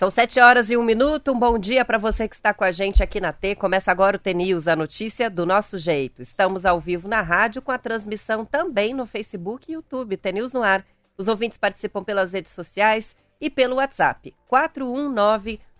[0.00, 1.30] São sete horas e um minuto.
[1.30, 3.54] Um bom dia para você que está com a gente aqui na T.
[3.54, 6.22] Começa agora o T-News, a notícia do nosso jeito.
[6.22, 10.16] Estamos ao vivo na rádio com a transmissão também no Facebook e YouTube.
[10.16, 10.86] T-News no ar.
[11.18, 14.34] Os ouvintes participam pelas redes sociais e pelo WhatsApp.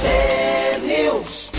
[0.00, 1.57] T-News.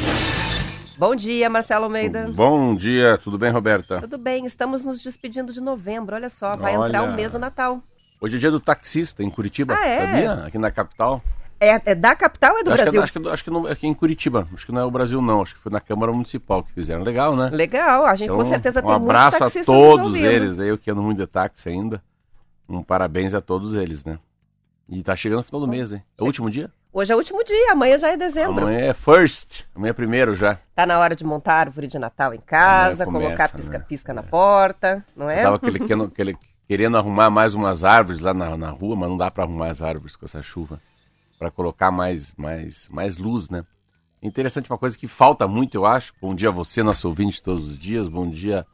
[0.99, 2.29] Bom dia, Marcelo Almeida.
[2.35, 4.01] Bom dia, tudo bem, Roberta?
[4.01, 6.89] Tudo bem, estamos nos despedindo de novembro, olha só, vai olha...
[6.89, 7.81] entrar o mês do Natal.
[8.19, 10.05] Hoje é dia do taxista em Curitiba, ah, é?
[10.05, 10.33] sabia?
[10.45, 11.23] Aqui na capital.
[11.57, 12.99] É, é, da capital ou é do acho Brasil?
[12.99, 14.45] Que, acho que, acho que não, aqui em Curitiba.
[14.53, 15.41] Acho que não é o Brasil, não.
[15.41, 17.01] Acho que foi na Câmara Municipal que fizeram.
[17.01, 17.49] Legal, né?
[17.49, 18.05] Legal.
[18.05, 20.59] A gente então, com certeza um tem Um abraço a todos eles.
[20.59, 22.03] Eu que ando muito de táxi ainda.
[22.67, 24.19] Um parabéns a todos eles, né?
[24.89, 26.03] E tá chegando o final do mês, hein?
[26.17, 26.69] É o último dia?
[26.91, 28.63] Hoje é o último dia, amanhã já é dezembro.
[28.63, 30.59] Amanhã é first, amanhã é primeiro já.
[30.73, 34.21] Tá na hora de montar a árvore de Natal em casa, começa, colocar pisca-pisca né?
[34.21, 35.41] na porta, não é?
[35.41, 36.11] Eu tava querendo,
[36.67, 39.83] querendo arrumar mais umas árvores lá na, na rua, mas não dá para arrumar as
[39.83, 40.81] árvores com essa chuva.
[41.37, 43.63] para colocar mais, mais, mais luz, né?
[44.21, 46.11] Interessante, uma coisa que falta muito, eu acho.
[46.19, 48.07] Bom dia a você, nosso ouvinte todos os dias.
[48.07, 48.65] Bom dia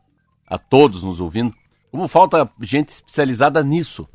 [0.47, 1.53] a todos nos ouvindo.
[1.91, 4.07] Como falta gente especializada nisso.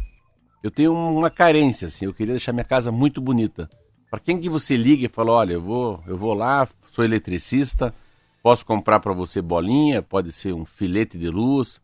[0.63, 2.07] Eu tenho uma carência, assim.
[2.07, 3.71] Eu queria deixar minha casa muito bonita.
[4.11, 7.95] Para quem que você liga e fala, olha, eu vou, eu vou lá, sou eletricista,
[8.43, 11.81] posso comprar para você bolinha, pode ser um filete de luz,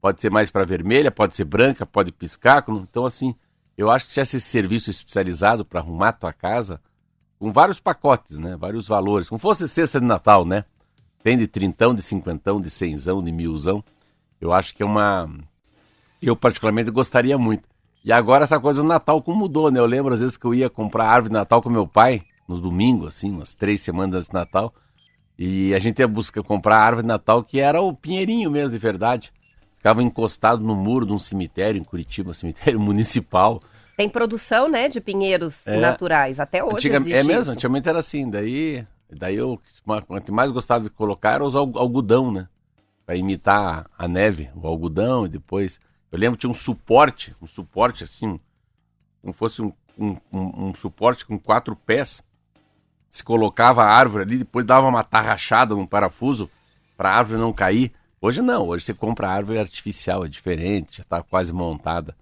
[0.00, 2.64] pode ser mais para vermelha, pode ser branca, pode piscar.
[2.68, 3.34] Então, assim,
[3.76, 6.80] eu acho que tinha esse serviço especializado para arrumar a tua casa,
[7.38, 8.56] com vários pacotes, né?
[8.56, 9.28] Vários valores.
[9.28, 10.64] Como fosse cesta de Natal, né?
[11.22, 13.84] Tem de trintão, de cinquentão, de cenzão, de milzão.
[14.40, 15.28] Eu acho que é uma...
[16.22, 17.68] Eu, particularmente, gostaria muito.
[18.06, 19.80] E agora essa coisa do Natal como mudou, né?
[19.80, 22.60] Eu lembro às vezes que eu ia comprar árvore de Natal com meu pai, no
[22.60, 24.72] domingo, assim, umas três semanas antes do Natal.
[25.36, 28.70] E a gente ia buscar comprar a árvore de Natal que era o pinheirinho mesmo,
[28.70, 29.32] de verdade.
[29.76, 33.60] Ficava encostado no muro de um cemitério em Curitiba, cemitério municipal.
[33.96, 37.50] Tem produção, né, de pinheiros é, naturais, até hoje antiga, É mesmo, isso.
[37.50, 38.30] antigamente era assim.
[38.30, 42.46] Daí, daí eu, o que mais gostava de colocar era usar algodão, né?
[43.04, 45.80] Para imitar a neve, o algodão e depois
[46.16, 48.40] eu lembro que tinha um suporte, um suporte assim,
[49.20, 52.22] como fosse um, um, um, um suporte com quatro pés.
[53.10, 56.50] Se colocava a árvore ali, depois dava uma tarrachada num parafuso
[56.96, 57.92] para a árvore não cair.
[58.20, 62.16] Hoje não, hoje você compra a árvore artificial, é diferente, já está quase montada.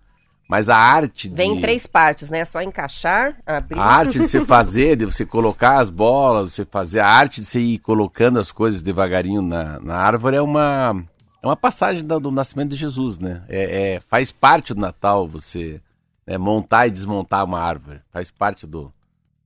[0.48, 1.36] Mas a arte de...
[1.36, 2.40] Vem em três partes, né?
[2.40, 3.78] É só encaixar, abrir.
[3.78, 7.46] A arte de você fazer, de você colocar as bolas, você fazer a arte de
[7.46, 11.02] você ir colocando as coisas devagarinho na, na árvore é uma,
[11.44, 13.42] é uma passagem do, do nascimento de Jesus, né?
[13.50, 15.78] É, é, faz parte do Natal você
[16.26, 18.00] né, montar e desmontar uma árvore.
[18.10, 18.90] Faz parte do,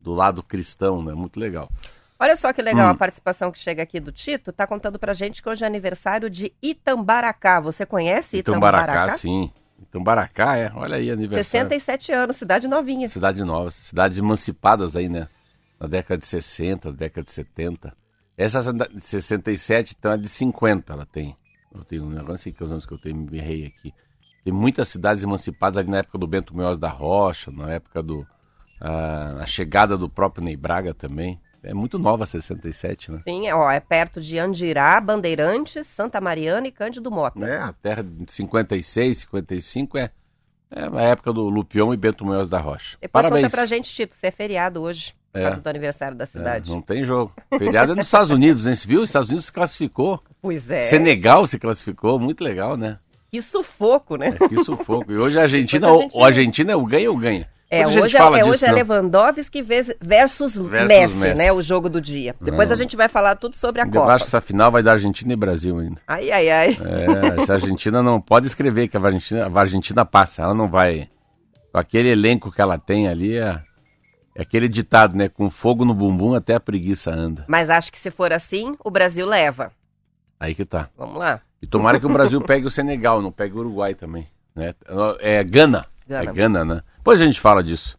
[0.01, 1.13] do lado cristão, né?
[1.13, 1.69] Muito legal.
[2.17, 2.91] Olha só que legal hum.
[2.91, 4.53] a participação que chega aqui do Tito.
[4.53, 7.59] Tá contando pra gente que hoje é aniversário de Itambaracá.
[7.59, 8.85] Você conhece Itambaracá?
[8.85, 9.51] Itambaracá, sim.
[9.83, 10.73] Itambaracá, é.
[10.77, 11.69] Olha aí, aniversário.
[11.69, 13.09] 67 anos, cidade novinha.
[13.09, 13.73] Cidade nova.
[13.73, 15.27] Cidades emancipadas aí, né?
[15.81, 17.93] Na década de 60, década de 70.
[18.37, 21.37] Essa de 67, então, é de 50 ela tem.
[21.75, 23.93] Eu tenho um negócio, que os anos que eu tenho, me errei aqui.
[24.45, 28.27] Tem muitas cidades emancipadas ali na época do Bento Meos da Rocha, na época do.
[28.81, 31.41] A, a chegada do próprio Ney Braga também.
[31.63, 33.21] É muito nova 67, né?
[33.25, 37.45] Sim, ó, é perto de Andirá, Bandeirantes, Santa Mariana e Cândido Mota.
[37.45, 40.11] É, a terra de 56, 55 é,
[40.71, 42.97] é a época do Lupião e Bento Munhoz da Rocha.
[43.01, 43.47] Depois Parabéns.
[43.47, 45.57] conta pra gente, Tito, se é feriado hoje, é.
[45.57, 46.71] do aniversário da cidade.
[46.71, 47.33] É, não tem jogo.
[47.57, 48.75] Feriado é nos Estados Unidos, hein?
[48.75, 49.03] Você viu?
[49.03, 50.23] Os Estados Unidos se classificou.
[50.41, 50.81] Pois é.
[50.81, 52.99] Senegal se classificou, muito legal, né?
[53.31, 54.37] Que sufoco, né?
[54.41, 55.13] É, que sufoco.
[55.13, 56.21] E hoje a Argentina, a Argentina...
[56.21, 57.49] o Argentina é o ganha ou ganha.
[57.71, 61.53] É, hoje, é, é, hoje é Lewandowski versus, versus Messi, Messi, né?
[61.53, 62.35] O jogo do dia.
[62.41, 64.07] Depois a gente vai falar tudo sobre a Eu Copa.
[64.07, 66.01] Eu acho que essa final vai dar Argentina e Brasil ainda.
[66.07, 66.79] Ai, ai, ai.
[66.81, 70.43] É, a Argentina não pode escrever que a Argentina, a Argentina passa.
[70.43, 71.11] Ela não vai.
[71.71, 73.61] Com aquele elenco que ela tem ali, é,
[74.39, 75.29] é aquele ditado, né?
[75.29, 77.45] Com fogo no bumbum até a preguiça anda.
[77.49, 79.73] Mas acho que se for assim, o Brasil leva.
[80.39, 80.89] Aí que tá.
[80.97, 81.41] Vamos lá.
[81.61, 84.29] E tomara que o Brasil pegue o Senegal, não pegue o Uruguai também.
[84.55, 84.77] Né?
[85.19, 85.87] É Gana.
[86.07, 86.31] Gana.
[86.31, 86.83] É Gana, né?
[86.99, 87.99] Depois a gente fala disso.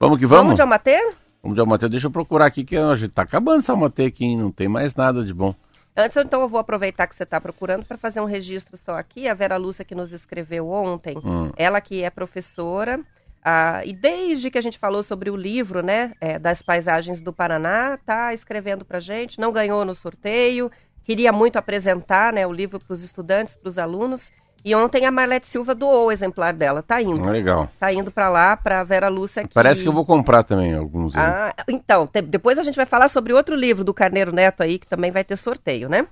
[0.00, 0.44] Vamos que vamos?
[0.44, 1.12] Vamos de Almatê?
[1.42, 1.86] Vamos de Almatê.
[1.90, 4.38] Deixa eu procurar aqui, que a gente tá acabando essa Almatê aqui, hein?
[4.38, 5.54] não tem mais nada de bom.
[5.94, 9.28] Antes, então, eu vou aproveitar que você está procurando para fazer um registro só aqui.
[9.28, 11.50] A Vera Lúcia que nos escreveu ontem, hum.
[11.58, 13.00] ela que é professora,
[13.44, 17.30] ah, e desde que a gente falou sobre o livro, né, é, das paisagens do
[17.30, 20.70] Paraná, tá escrevendo para gente, não ganhou no sorteio,
[21.04, 24.32] queria muito apresentar né, o livro para os estudantes, para os alunos.
[24.64, 26.82] E ontem a Marlete Silva doou o exemplar dela.
[26.82, 27.22] Tá indo.
[27.22, 27.68] Ah, legal.
[27.78, 29.42] Tá indo para lá, para Vera Lúcia.
[29.42, 29.52] aqui.
[29.52, 31.14] Parece que eu vou comprar também alguns.
[31.14, 34.78] Ah, então, te, depois a gente vai falar sobre outro livro do Carneiro Neto aí,
[34.78, 36.06] que também vai ter sorteio, né?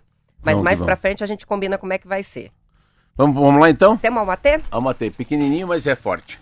[0.45, 2.51] Mas mais para frente a gente combina como é que vai ser.
[3.17, 3.97] Vamos, vamos lá então?
[3.97, 4.61] Temos Almatê?
[4.71, 6.39] Almatê, pequenininho, mas é forte.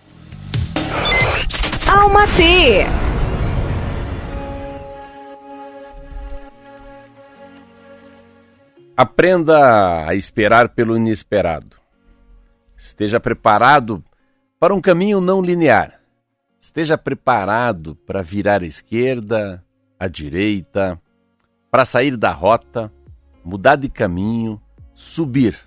[1.90, 2.86] Almatê!
[8.96, 11.76] Aprenda a esperar pelo inesperado.
[12.76, 14.04] Esteja preparado
[14.60, 16.00] para um caminho não linear.
[16.60, 19.60] Esteja preparado para virar à esquerda,
[19.98, 20.96] à direita,
[21.72, 22.92] para sair da rota,
[23.44, 24.62] mudar de caminho,
[24.94, 25.58] subir,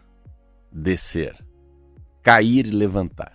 [0.71, 1.35] descer,
[2.21, 3.32] cair e levantar.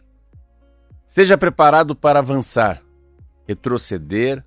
[1.18, 2.80] Esteja preparado para avançar,
[3.44, 4.44] retroceder,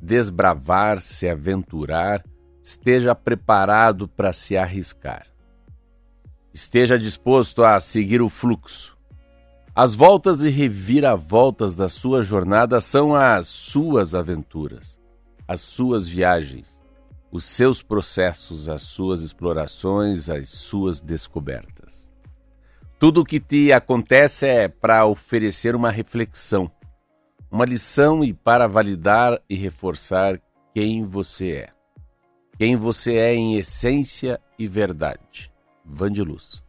[0.00, 2.24] desbravar, se aventurar
[2.62, 5.26] esteja preparado para se arriscar.
[6.50, 8.96] Esteja disposto a seguir o fluxo.
[9.74, 14.98] As voltas e reviravoltas da sua jornada são as suas aventuras,
[15.46, 16.80] as suas viagens,
[17.30, 21.73] os seus processos, as suas explorações, as suas descobertas.
[22.98, 26.70] Tudo o que te acontece é para oferecer uma reflexão,
[27.50, 30.40] uma lição e para validar e reforçar
[30.72, 31.74] quem você é
[32.58, 35.52] quem você é em essência e verdade.
[35.84, 36.62] Vandiluz.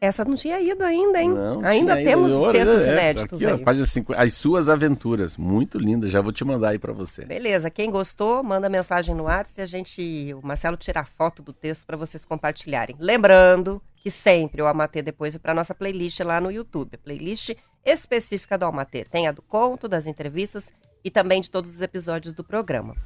[0.00, 1.28] Essa não tinha ido ainda, hein?
[1.28, 2.52] Não, ainda temos ido.
[2.52, 3.52] textos é, inéditos aqui.
[3.52, 5.36] Ó, página 5, As Suas Aventuras.
[5.36, 7.26] Muito linda, já vou te mandar aí para você.
[7.26, 11.42] Beleza, quem gostou, manda mensagem no WhatsApp e a gente, o Marcelo tira a foto
[11.42, 12.96] do texto para vocês compartilharem.
[12.98, 16.96] Lembrando que sempre o Amatê depois para nossa playlist lá no YouTube.
[16.96, 17.54] Playlist
[17.84, 19.04] específica do Almatê.
[19.04, 20.72] Tem a do conto, das entrevistas
[21.04, 22.96] e também de todos os episódios do programa.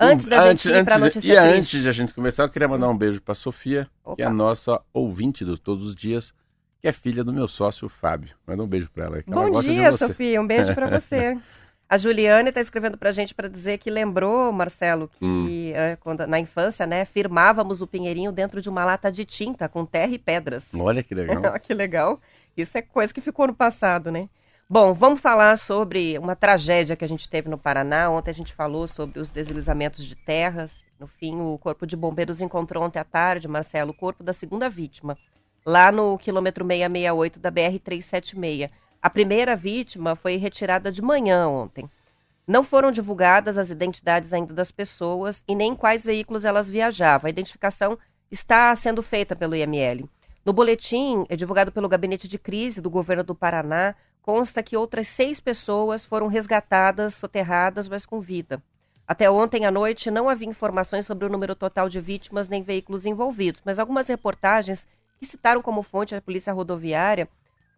[0.00, 1.56] Antes da antes, gente ir para notícia E triste.
[1.58, 4.16] antes de a gente começar, eu queria mandar um beijo para Sofia, Opa.
[4.16, 6.32] que é a nossa ouvinte de todos os dias,
[6.80, 8.36] que é filha do meu sócio, Fábio.
[8.46, 9.22] Manda um beijo para ela.
[9.26, 10.40] Bom ela dia, Sofia.
[10.40, 11.36] Um beijo para você.
[11.88, 15.72] A Juliane está escrevendo para a gente para dizer que lembrou, Marcelo, que hum.
[15.74, 19.86] é, quando, na infância, né, firmávamos o pinheirinho dentro de uma lata de tinta com
[19.86, 20.66] terra e pedras.
[20.74, 21.42] Olha que legal.
[21.58, 22.20] que legal.
[22.54, 24.28] Isso é coisa que ficou no passado, né?
[24.68, 28.10] Bom, vamos falar sobre uma tragédia que a gente teve no Paraná.
[28.10, 30.70] Ontem a gente falou sobre os deslizamentos de terras.
[31.00, 34.68] No fim, o Corpo de Bombeiros encontrou ontem à tarde, Marcelo, o corpo da segunda
[34.68, 35.16] vítima,
[35.64, 38.70] lá no quilômetro 668 da BR-376.
[39.00, 41.88] A primeira vítima foi retirada de manhã ontem.
[42.44, 47.28] Não foram divulgadas as identidades ainda das pessoas e nem quais veículos elas viajavam.
[47.28, 47.96] A identificação
[48.28, 50.08] está sendo feita pelo IML.
[50.44, 55.06] No boletim, é divulgado pelo Gabinete de Crise do governo do Paraná, consta que outras
[55.06, 58.60] seis pessoas foram resgatadas, soterradas, mas com vida.
[59.06, 63.06] Até ontem à noite não havia informações sobre o número total de vítimas nem veículos
[63.06, 67.28] envolvidos, mas algumas reportagens que citaram como fonte a Polícia Rodoviária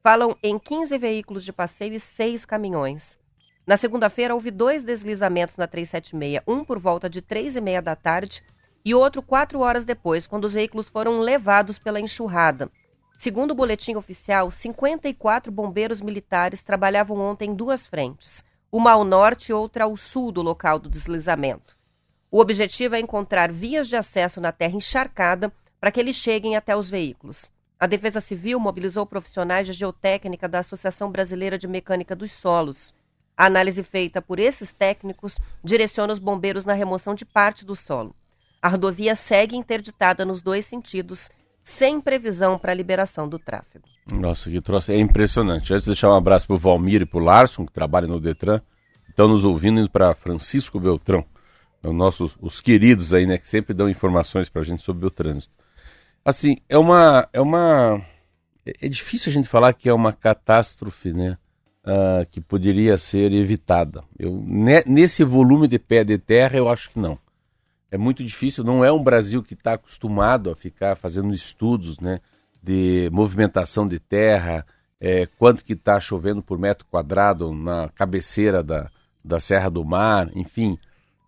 [0.02, 3.18] falam em 15 veículos de passeio e seis caminhões.
[3.66, 7.94] Na segunda-feira houve dois deslizamentos na 376, um por volta de três e meia da
[7.94, 8.42] tarde
[8.84, 12.70] e outro quatro horas depois, quando os veículos foram levados pela enxurrada.
[13.18, 18.42] Segundo o boletim oficial, 54 bombeiros militares trabalhavam ontem em duas frentes,
[18.72, 21.76] uma ao norte e outra ao sul do local do deslizamento.
[22.30, 26.74] O objetivo é encontrar vias de acesso na terra encharcada para que eles cheguem até
[26.74, 27.49] os veículos.
[27.80, 32.92] A Defesa Civil mobilizou profissionais de geotécnica da Associação Brasileira de Mecânica dos Solos.
[33.34, 38.14] A análise feita por esses técnicos direciona os bombeiros na remoção de parte do solo.
[38.60, 41.30] A rodovia segue interditada nos dois sentidos
[41.64, 43.88] sem previsão para a liberação do tráfego.
[44.12, 45.72] Nossa, que troço é impressionante.
[45.72, 48.20] Antes de deixar um abraço para o Valmir e para o Larson, que trabalham no
[48.20, 48.60] Detran,
[49.08, 51.24] estão nos ouvindo, indo para Francisco Beltrão,
[51.82, 55.10] os nossos, os queridos aí, né, que sempre dão informações para a gente sobre o
[55.10, 55.59] trânsito.
[56.24, 58.04] Assim, é uma, é uma,
[58.64, 61.38] é difícil a gente falar que é uma catástrofe, né,
[61.84, 64.04] uh, que poderia ser evitada.
[64.18, 64.42] Eu,
[64.86, 67.18] nesse volume de pé de terra, eu acho que não
[67.90, 72.20] é muito difícil, não é um Brasil que está acostumado a ficar fazendo estudos né,
[72.62, 74.64] de movimentação de terra,
[75.00, 78.88] é, quanto que está chovendo por metro quadrado na cabeceira da,
[79.24, 80.78] da Serra do Mar, enfim.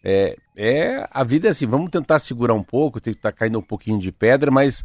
[0.05, 3.39] É, é A vida é assim, vamos tentar segurar um pouco, tem que estar tá
[3.39, 4.85] caindo um pouquinho de pedra, mas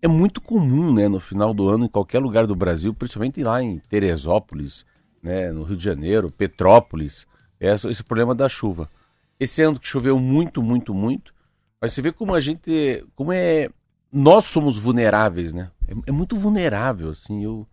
[0.00, 3.62] é muito comum né, no final do ano, em qualquer lugar do Brasil, principalmente lá
[3.62, 4.84] em Teresópolis,
[5.22, 7.26] né, no Rio de Janeiro, Petrópolis,
[7.60, 8.90] é esse problema da chuva.
[9.38, 11.32] Esse ano que choveu muito, muito, muito.
[11.80, 13.04] Mas você vê como a gente.
[13.14, 13.68] Como é.
[14.10, 15.70] Nós somos vulneráveis, né?
[15.86, 17.44] É, é muito vulnerável, assim.
[17.44, 17.66] Eu,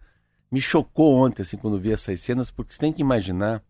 [0.51, 3.63] me chocou ontem, assim, quando vi essas cenas, porque você tem que imaginar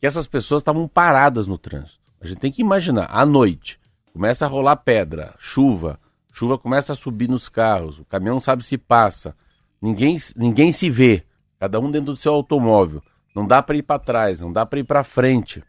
[0.00, 2.07] que essas pessoas estavam paradas no trânsito.
[2.20, 3.78] A gente tem que imaginar, à noite,
[4.12, 5.98] começa a rolar pedra, chuva,
[6.32, 9.36] chuva começa a subir nos carros, o caminhão sabe se passa,
[9.80, 11.24] ninguém, ninguém se vê,
[11.58, 13.02] cada um dentro do seu automóvel.
[13.34, 15.62] Não dá para ir para trás, não dá para ir para frente.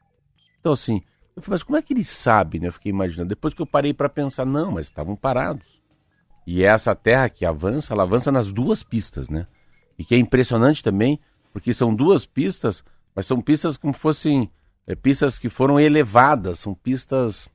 [0.60, 1.04] Então, assim,
[1.36, 2.68] eu falei, mas como é que ele sabe, né?
[2.68, 3.30] Eu fiquei imaginando.
[3.30, 5.80] Depois que eu parei para pensar, não, mas estavam parados.
[6.46, 9.46] E essa terra que avança, ela avança nas duas pistas, né?
[9.98, 11.20] E que é impressionante também,
[11.54, 12.84] porque são duas pistas,
[13.16, 14.50] mas são pistas como fossem
[14.90, 17.48] é, pistas que foram elevadas, são pistas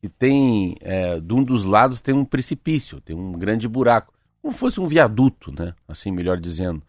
[0.00, 4.12] que tem, é, de um dos lados tem um precipício, tem um grande buraco,
[4.42, 5.72] como fosse um viaduto, né?
[5.86, 6.82] Assim, melhor dizendo.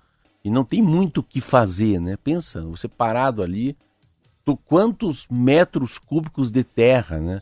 [0.43, 2.17] E não tem muito o que fazer, né?
[2.17, 3.77] Pensa, você parado ali,
[4.43, 7.41] tu, quantos metros cúbicos de terra, né?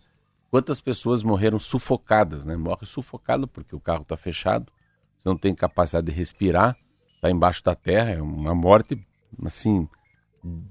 [0.52, 2.58] Quantas pessoas morreram sufocadas, né?
[2.58, 4.72] Morre sufocado porque o carro está fechado,
[5.18, 6.78] você não tem capacidade de respirar,
[7.16, 9.00] está embaixo da terra, é uma morte,
[9.46, 9.88] assim,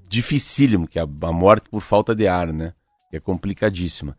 [0.09, 2.75] dificílimo, que é a morte por falta de ar, né?
[3.13, 4.17] É complicadíssima.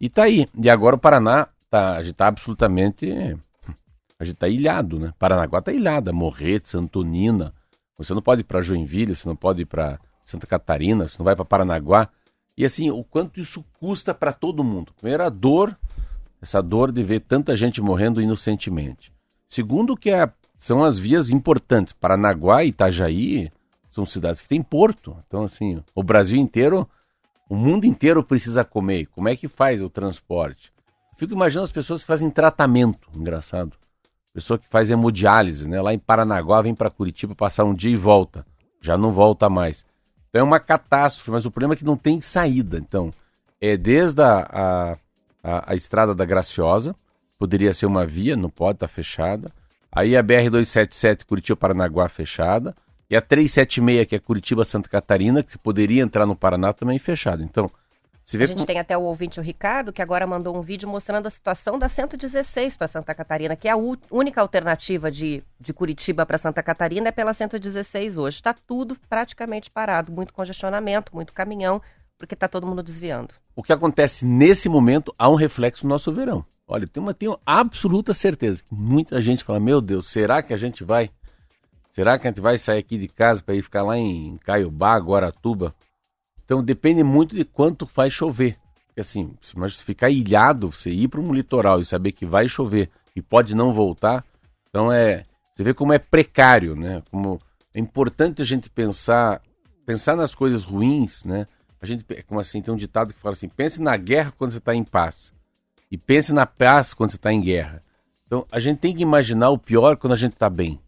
[0.00, 0.48] E tá aí.
[0.56, 3.12] E agora o Paraná, tá, a gente tá absolutamente.
[4.18, 5.12] A gente tá ilhado, né?
[5.18, 6.12] Paranaguá tá ilhada.
[6.12, 7.52] Morrete, Santonina.
[7.96, 11.24] Você não pode ir para Joinville, você não pode ir para Santa Catarina, você não
[11.24, 12.08] vai para Paranaguá.
[12.56, 14.92] E assim, o quanto isso custa para todo mundo.
[14.94, 15.76] Primeiro, a dor,
[16.40, 19.12] essa dor de ver tanta gente morrendo inocentemente.
[19.48, 21.92] Segundo, que é, são as vias importantes.
[21.92, 23.50] Paranaguá e Itajaí
[23.94, 25.16] são cidades que têm porto.
[25.24, 26.88] Então, assim, o Brasil inteiro,
[27.48, 29.06] o mundo inteiro precisa comer.
[29.06, 30.72] Como é que faz o transporte?
[31.16, 33.76] Fico imaginando as pessoas que fazem tratamento, engraçado.
[34.32, 35.80] Pessoa que faz hemodiálise, né?
[35.80, 38.44] Lá em Paranaguá, vem para Curitiba passar um dia e volta.
[38.80, 39.86] Já não volta mais.
[40.28, 42.78] Então é uma catástrofe, mas o problema é que não tem saída.
[42.78, 43.12] Então,
[43.60, 44.96] é desde a, a,
[45.40, 46.96] a, a estrada da Graciosa,
[47.38, 49.52] poderia ser uma via, não pode tá fechada.
[49.92, 52.74] Aí a BR-277 Curitiba-Paranaguá fechada.
[53.10, 57.42] E a 376, que é Curitiba-Santa Catarina, que poderia entrar no Paraná, também fechada.
[57.42, 57.70] Então,
[58.32, 58.64] a gente com...
[58.64, 61.88] tem até o ouvinte o Ricardo, que agora mandou um vídeo mostrando a situação da
[61.88, 63.76] 116 para Santa Catarina, que é a
[64.10, 68.36] única alternativa de, de Curitiba para Santa Catarina é pela 116 hoje.
[68.36, 71.82] Está tudo praticamente parado, muito congestionamento, muito caminhão,
[72.18, 73.34] porque está todo mundo desviando.
[73.54, 76.44] O que acontece nesse momento há um reflexo no nosso verão.
[76.66, 80.56] Olha, tenho, uma, tenho absoluta certeza que muita gente fala: Meu Deus, será que a
[80.56, 81.10] gente vai?
[81.94, 84.98] Será que a gente vai sair aqui de casa para ir ficar lá em Caiobá,
[84.98, 85.72] Guaratuba,
[86.44, 88.58] então depende muito de quanto vai chover.
[88.88, 92.48] Porque assim, mas se ficar ilhado, você ir para um litoral e saber que vai
[92.48, 94.24] chover e pode não voltar,
[94.68, 95.24] então é.
[95.54, 97.00] Você vê como é precário, né?
[97.12, 97.40] Como
[97.72, 99.40] é importante a gente pensar,
[99.86, 101.46] pensar nas coisas ruins, né?
[101.80, 104.58] A gente, como assim, tem um ditado que fala assim: pense na guerra quando você
[104.58, 105.32] está em paz
[105.90, 107.78] e pense na paz quando você está em guerra.
[108.26, 110.80] Então a gente tem que imaginar o pior quando a gente está bem.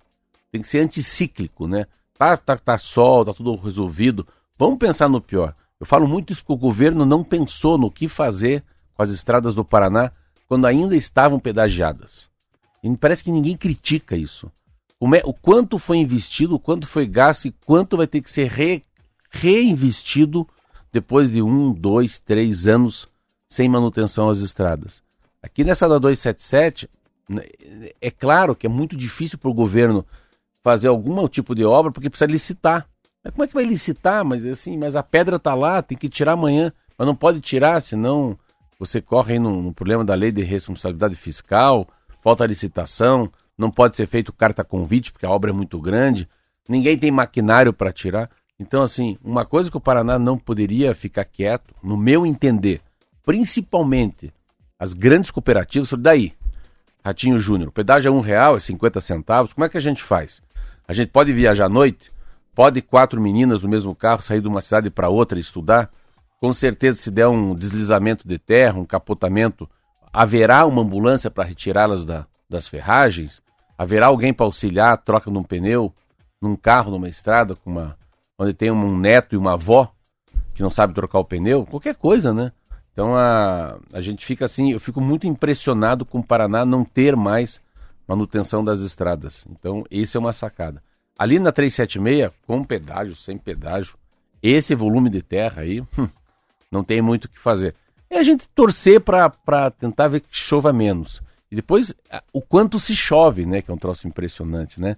[0.51, 1.87] Tem que ser anticíclico, né?
[2.19, 4.27] Tá, tá, tá sol, tá tudo resolvido.
[4.59, 5.55] Vamos pensar no pior.
[5.79, 9.55] Eu falo muito isso porque o governo não pensou no que fazer com as estradas
[9.55, 10.11] do Paraná
[10.49, 12.29] quando ainda estavam pedagiadas.
[12.83, 14.51] E parece que ninguém critica isso.
[14.99, 18.83] O quanto foi investido, o quanto foi gasto e quanto vai ter que ser re,
[19.31, 20.49] reinvestido
[20.91, 23.07] depois de um, dois, três anos
[23.47, 25.03] sem manutenção às estradas.
[25.43, 26.89] Aqui nessa da 277,
[27.29, 27.45] né,
[28.01, 30.05] é claro que é muito difícil para o governo
[30.67, 32.89] fazer algum tipo de obra porque precisa licitar.
[33.31, 34.25] Como é que vai licitar?
[34.25, 36.73] Mas assim, mas a pedra está lá, tem que tirar amanhã.
[36.99, 38.37] Mas não pode tirar, senão
[38.77, 41.87] você corre aí no, no problema da lei de responsabilidade fiscal,
[42.21, 46.29] falta licitação, não pode ser feito carta convite, porque a obra é muito grande,
[46.69, 48.29] ninguém tem maquinário para tirar.
[48.59, 52.81] Então, assim, uma coisa que o Paraná não poderia ficar quieto, no meu entender,
[53.25, 54.33] principalmente
[54.81, 56.33] as grandes cooperativas, daí,
[57.05, 60.03] Ratinho Júnior, o pedágio é um real, é 50 centavos, como é que a gente
[60.03, 60.45] faz?
[60.89, 62.13] A gente pode viajar à noite?
[62.55, 65.91] Pode quatro meninas no mesmo carro sair de uma cidade para outra e estudar?
[66.41, 69.69] Com certeza, se der um deslizamento de terra, um capotamento,
[70.13, 73.43] haverá uma ambulância para retirá-las da, das ferragens?
[73.77, 75.93] Haverá alguém para auxiliar a troca de um pneu
[76.41, 77.97] num carro, numa estrada, com uma,
[78.39, 79.93] onde tem um neto e uma avó
[80.55, 81.67] que não sabe trocar o pneu?
[81.67, 82.53] Qualquer coisa, né?
[82.93, 87.15] Então a, a gente fica assim, eu fico muito impressionado com o Paraná não ter
[87.15, 87.61] mais
[88.07, 89.47] manutenção das estradas.
[89.51, 90.83] Então, isso é uma sacada.
[91.19, 93.97] Ali na 376, com pedágio, sem pedágio,
[94.43, 96.09] esse volume de terra aí, hum,
[96.71, 97.75] não tem muito o que fazer.
[98.09, 101.23] É a gente torcer para tentar ver que chova menos.
[101.51, 101.95] E depois,
[102.33, 103.63] o quanto se chove, né?
[103.63, 104.97] Que é um troço impressionante, né?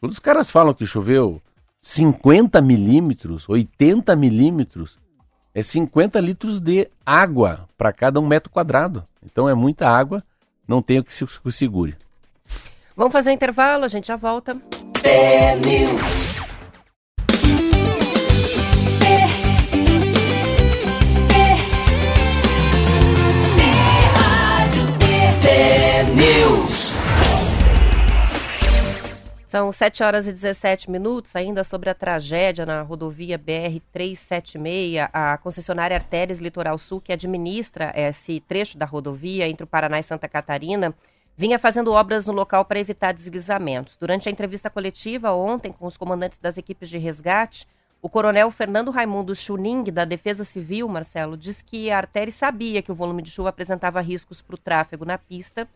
[0.00, 1.40] Quando os caras falam que choveu
[1.82, 4.98] 50 milímetros, 80 milímetros,
[5.54, 9.02] é 50 litros de água para cada um metro quadrado.
[9.24, 10.22] Então é muita água,
[10.66, 11.96] não tem o que se segure.
[12.98, 14.60] Vamos fazer um intervalo, a gente já volta.
[29.46, 35.08] São 7 horas e 17 minutos, ainda sobre a tragédia na rodovia BR-376.
[35.12, 40.02] A concessionária Artérias Litoral Sul, que administra esse trecho da rodovia entre o Paraná e
[40.02, 40.92] Santa Catarina,
[41.38, 43.96] vinha fazendo obras no local para evitar deslizamentos.
[43.96, 47.64] Durante a entrevista coletiva ontem com os comandantes das equipes de resgate,
[48.02, 52.90] o coronel Fernando Raimundo Chuning, da Defesa Civil, Marcelo, diz que a artéria sabia que
[52.90, 55.68] o volume de chuva apresentava riscos para o tráfego na pista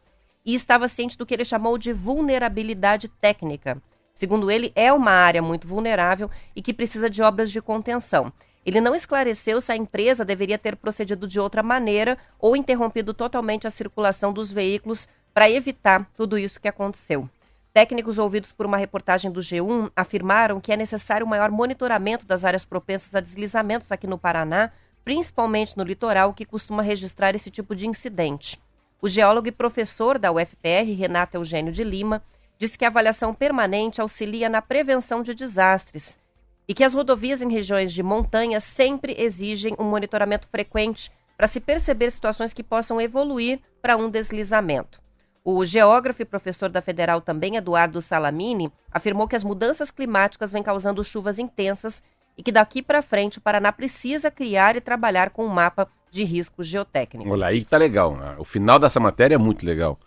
[0.45, 3.81] e estava ciente do que ele chamou de vulnerabilidade técnica.
[4.15, 8.33] Segundo ele, é uma área muito vulnerável e que precisa de obras de contenção.
[8.67, 13.67] Ele não esclareceu se a empresa deveria ter procedido de outra maneira ou interrompido totalmente
[13.67, 17.29] a circulação dos veículos para evitar tudo isso que aconteceu.
[17.73, 22.45] Técnicos ouvidos por uma reportagem do G1 afirmaram que é necessário um maior monitoramento das
[22.45, 24.71] áreas propensas a deslizamentos aqui no Paraná,
[25.05, 28.61] principalmente no litoral, que costuma registrar esse tipo de incidente.
[29.01, 32.23] O geólogo e professor da UFPR, Renato Eugênio de Lima,
[32.59, 36.21] disse que a avaliação permanente auxilia na prevenção de desastres
[36.69, 41.59] e que as rodovias em regiões de montanha sempre exigem um monitoramento frequente para se
[41.59, 45.02] perceber situações que possam evoluir para um deslizamento.
[45.45, 50.63] O geógrafo e professor da Federal também, Eduardo Salamini, afirmou que as mudanças climáticas vêm
[50.63, 52.03] causando chuvas intensas
[52.39, 56.25] e que daqui para frente o Paraná precisa criar e trabalhar com um mapa de
[56.25, 57.29] risco geotécnico.
[57.29, 58.17] Olha, aí tá legal.
[58.17, 58.37] Né?
[58.39, 59.99] O final dessa matéria é muito legal.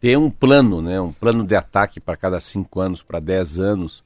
[0.00, 4.02] Ter um plano, né, um plano de ataque para cada cinco anos, para dez anos.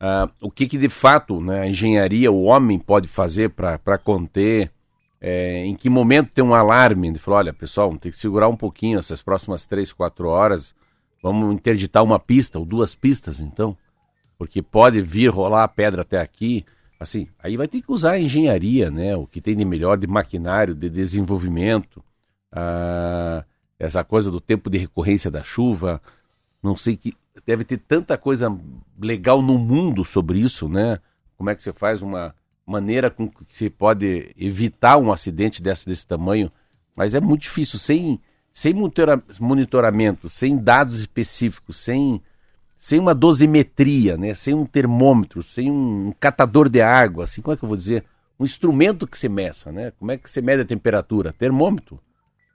[0.00, 4.70] Uh, o que, que de fato né, a engenharia, o homem pode fazer para conter
[5.24, 7.06] é, em que momento tem um alarme?
[7.06, 10.74] Ele falou, olha, pessoal, tem que segurar um pouquinho essas próximas três, quatro horas.
[11.22, 13.78] Vamos interditar uma pista ou duas pistas, então.
[14.36, 16.66] Porque pode vir rolar a pedra até aqui.
[16.98, 19.14] Assim, aí vai ter que usar a engenharia, né?
[19.14, 22.02] O que tem de melhor de maquinário, de desenvolvimento.
[22.50, 23.44] Ah,
[23.78, 26.02] essa coisa do tempo de recorrência da chuva.
[26.60, 27.14] Não sei que.
[27.46, 28.48] Deve ter tanta coisa
[29.00, 30.98] legal no mundo sobre isso, né?
[31.36, 32.34] Como é que você faz uma
[32.66, 36.50] maneira com que se pode evitar um acidente desse, desse tamanho,
[36.94, 38.20] mas é muito difícil, sem,
[38.52, 38.74] sem
[39.40, 42.22] monitoramento, sem dados específicos, sem,
[42.78, 44.34] sem uma dosimetria, né?
[44.34, 48.04] sem um termômetro, sem um catador de água, assim, como é que eu vou dizer?
[48.38, 49.92] Um instrumento que se meça, né?
[49.92, 51.32] Como é que você mede a temperatura?
[51.32, 52.00] Termômetro.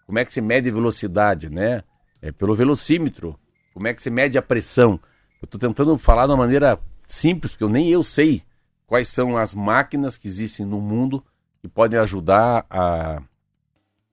[0.05, 1.81] Como é que se mede a velocidade, né?
[2.21, 3.39] É pelo velocímetro.
[3.73, 4.99] Como é que se mede a pressão?
[5.41, 8.43] Eu estou tentando falar de uma maneira simples, porque eu nem eu sei
[8.87, 11.23] quais são as máquinas que existem no mundo
[11.61, 13.21] que podem ajudar a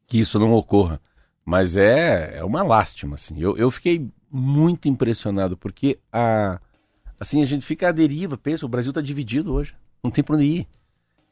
[0.06, 1.00] que isso não ocorra.
[1.44, 3.38] Mas é, é uma lástima, assim.
[3.40, 6.60] Eu, eu fiquei muito impressionado, porque a,
[7.18, 10.36] assim, a gente fica à deriva, pensa, o Brasil está dividido hoje, não tem para
[10.36, 10.68] onde ir.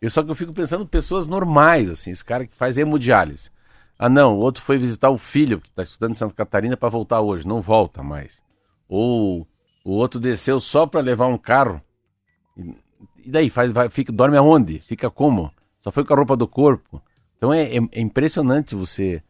[0.00, 3.50] Eu, só que eu fico pensando pessoas normais, assim, esse cara que faz hemodiálise.
[3.98, 6.88] Ah, não, o outro foi visitar o filho que está estudando em Santa Catarina para
[6.88, 8.42] voltar hoje, não volta mais.
[8.88, 9.46] Ou
[9.84, 11.80] o outro desceu só para levar um carro
[13.24, 13.50] e daí?
[13.50, 14.78] Faz, vai, fica, dorme aonde?
[14.80, 15.52] Fica como?
[15.80, 17.02] Só foi com a roupa do corpo.
[17.36, 19.22] Então é, é, é impressionante você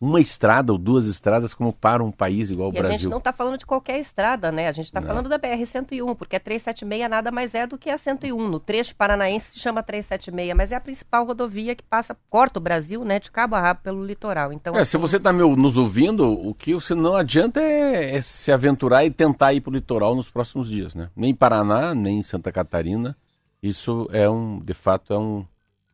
[0.00, 2.90] uma estrada ou duas estradas como para um país igual o Brasil.
[2.90, 4.68] a gente não está falando de qualquer estrada, né?
[4.68, 7.98] A gente está falando da BR-101, porque a 376 nada mais é do que a
[7.98, 8.48] 101.
[8.48, 12.62] No trecho paranaense se chama 376, mas é a principal rodovia que passa, corta o
[12.62, 14.52] Brasil, né, de cabo a rabo pelo litoral.
[14.52, 14.92] Então, é, assim...
[14.92, 19.10] se você está nos ouvindo, o que você não adianta é, é se aventurar e
[19.10, 21.10] tentar ir para o litoral nos próximos dias, né?
[21.16, 23.16] Nem Paraná, nem Santa Catarina.
[23.62, 25.44] Isso é um, de fato, é um.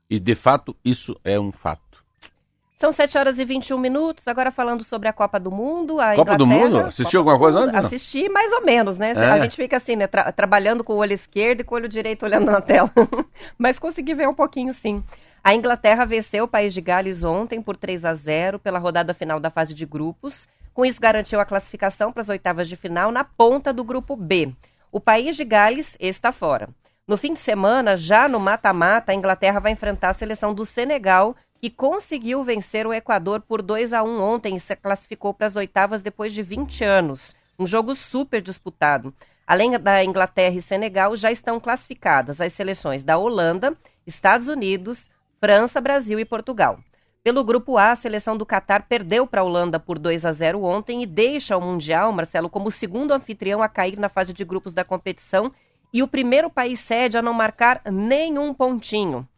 [0.09, 1.83] E de fato, isso é um fato.
[2.79, 4.29] São 7 horas e 21 minutos.
[4.29, 5.99] Agora falando sobre a Copa do Mundo.
[6.01, 6.81] A Copa do Mundo?
[6.81, 7.75] Assistiu alguma coisa antes?
[7.75, 9.13] Assisti mais ou menos, né?
[9.17, 9.31] É.
[9.31, 10.07] A gente fica assim, né?
[10.07, 12.91] Tra trabalhando com o olho esquerdo e com o olho direito olhando na tela.
[13.57, 15.03] Mas consegui ver um pouquinho, sim.
[15.43, 19.41] A Inglaterra venceu o país de Gales ontem por 3 a 0 pela rodada final
[19.41, 20.49] da fase de grupos.
[20.75, 24.53] Com isso, garantiu a classificação para as oitavas de final na ponta do grupo B.
[24.91, 26.69] O país de Gales está fora.
[27.07, 31.37] No fim de semana, já no mata-mata, a Inglaterra vai enfrentar a seleção do Senegal,
[31.61, 35.55] que conseguiu vencer o Equador por 2 a 1 ontem e se classificou para as
[35.55, 37.37] oitavas depois de 20 anos.
[37.59, 39.15] Um jogo super disputado.
[39.47, 45.83] Além da Inglaterra e Senegal, já estão classificadas as seleções da Holanda, Estados Unidos, França,
[45.83, 46.79] Brasil e Portugal.
[47.23, 50.63] Pelo grupo A, a seleção do Catar perdeu para a Holanda por 2 a 0
[50.65, 54.45] ontem e deixa o Mundial, Marcelo, como o segundo anfitrião a cair na fase de
[54.45, 55.53] grupos da competição
[55.95, 59.29] e o primeiro país sede a não marcar nenhum pontinho.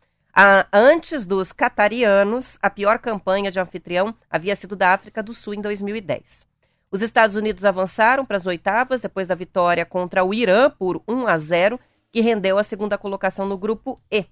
[0.73, 5.61] Antes dos catarianos, a pior campanha de anfitrião havia sido da África do Sul em
[5.61, 6.47] 2010.
[6.91, 11.27] Os Estados Unidos avançaram para as oitavas depois da vitória contra o Irã por 1
[11.27, 11.79] a 0,
[12.11, 14.25] que rendeu a segunda colocação no grupo E.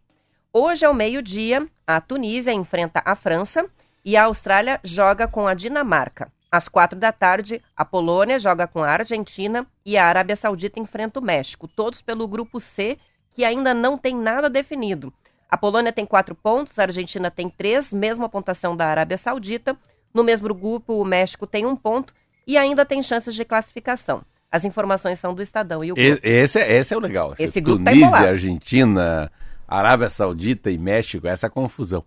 [0.51, 3.67] Hoje, ao meio-dia, a Tunísia enfrenta a França
[4.03, 6.33] e a Austrália joga com a Dinamarca.
[6.55, 11.19] Às quatro da tarde, a Polônia joga com a Argentina e a Arábia Saudita enfrenta
[11.19, 12.97] o México, todos pelo grupo C,
[13.33, 15.13] que ainda não tem nada definido.
[15.51, 19.77] A Polônia tem quatro pontos, a Argentina tem três, mesma pontuação da Arábia Saudita.
[20.15, 22.15] No mesmo grupo, o México tem um ponto
[22.47, 24.23] e ainda tem chances de classificação.
[24.49, 26.21] As informações são do Estadão e o grupo.
[26.23, 27.35] Esse, é, esse é o legal.
[27.37, 29.33] Esse grupo tá Tunísia, tá Argentina,
[29.67, 32.05] Arábia Saudita e México, essa confusão.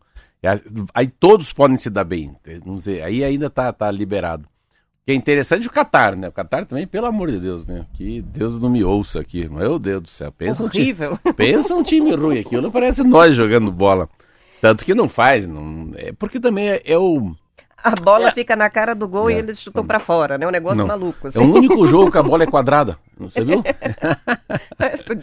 [0.94, 2.36] Aí todos podem se dar bem.
[2.64, 4.48] Vamos dizer, aí ainda tá, tá liberado.
[5.08, 6.28] Que é interessante o Qatar, né?
[6.28, 7.86] O Qatar também, pelo amor de Deus, né?
[7.94, 9.48] Que Deus não me ouça aqui.
[9.48, 10.34] Meu Deus do céu.
[10.34, 11.14] Pensa Horrível.
[11.14, 12.60] Um time, pensa um time ruim aqui.
[12.60, 14.10] Não parece nós jogando bola.
[14.62, 15.48] Tanto que não faz.
[15.48, 17.34] Não, é porque também é, é o.
[17.82, 18.32] A bola é.
[18.32, 19.36] fica na cara do gol é.
[19.36, 20.46] e eles chutam para fora, né?
[20.46, 20.88] Um negócio não.
[20.88, 21.30] maluco.
[21.30, 21.40] Assim.
[21.40, 22.98] É o único jogo que a bola é quadrada.
[23.18, 23.64] Você viu?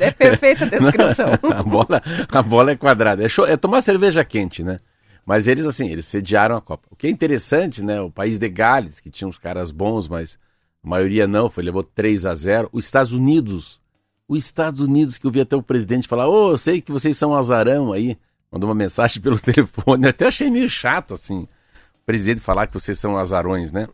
[0.01, 1.29] é perfeita a descrição.
[1.53, 3.23] a, bola, a bola é quadrada.
[3.23, 4.81] É, show, é tomar cerveja quente, né?
[5.25, 6.87] Mas eles, assim, eles sediaram a Copa.
[6.91, 8.01] O que é interessante, né?
[8.01, 10.39] O país de Gales, que tinha uns caras bons, mas
[10.83, 13.81] a maioria não, foi, levou 3 a 0 Os Estados Unidos,
[14.29, 16.93] os Estados Unidos, que eu vi até o presidente falar, ô, oh, eu sei que
[16.93, 18.19] vocês são azarão aí.
[18.53, 22.99] Mandou uma mensagem pelo telefone, até achei meio chato, assim, o presidente falar que vocês
[22.99, 23.89] são azarões, né?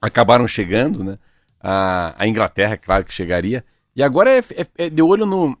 [0.00, 1.18] Acabaram chegando, né?
[1.60, 3.64] A, a Inglaterra, claro que chegaria.
[3.94, 5.56] E agora é, é, é de olho no,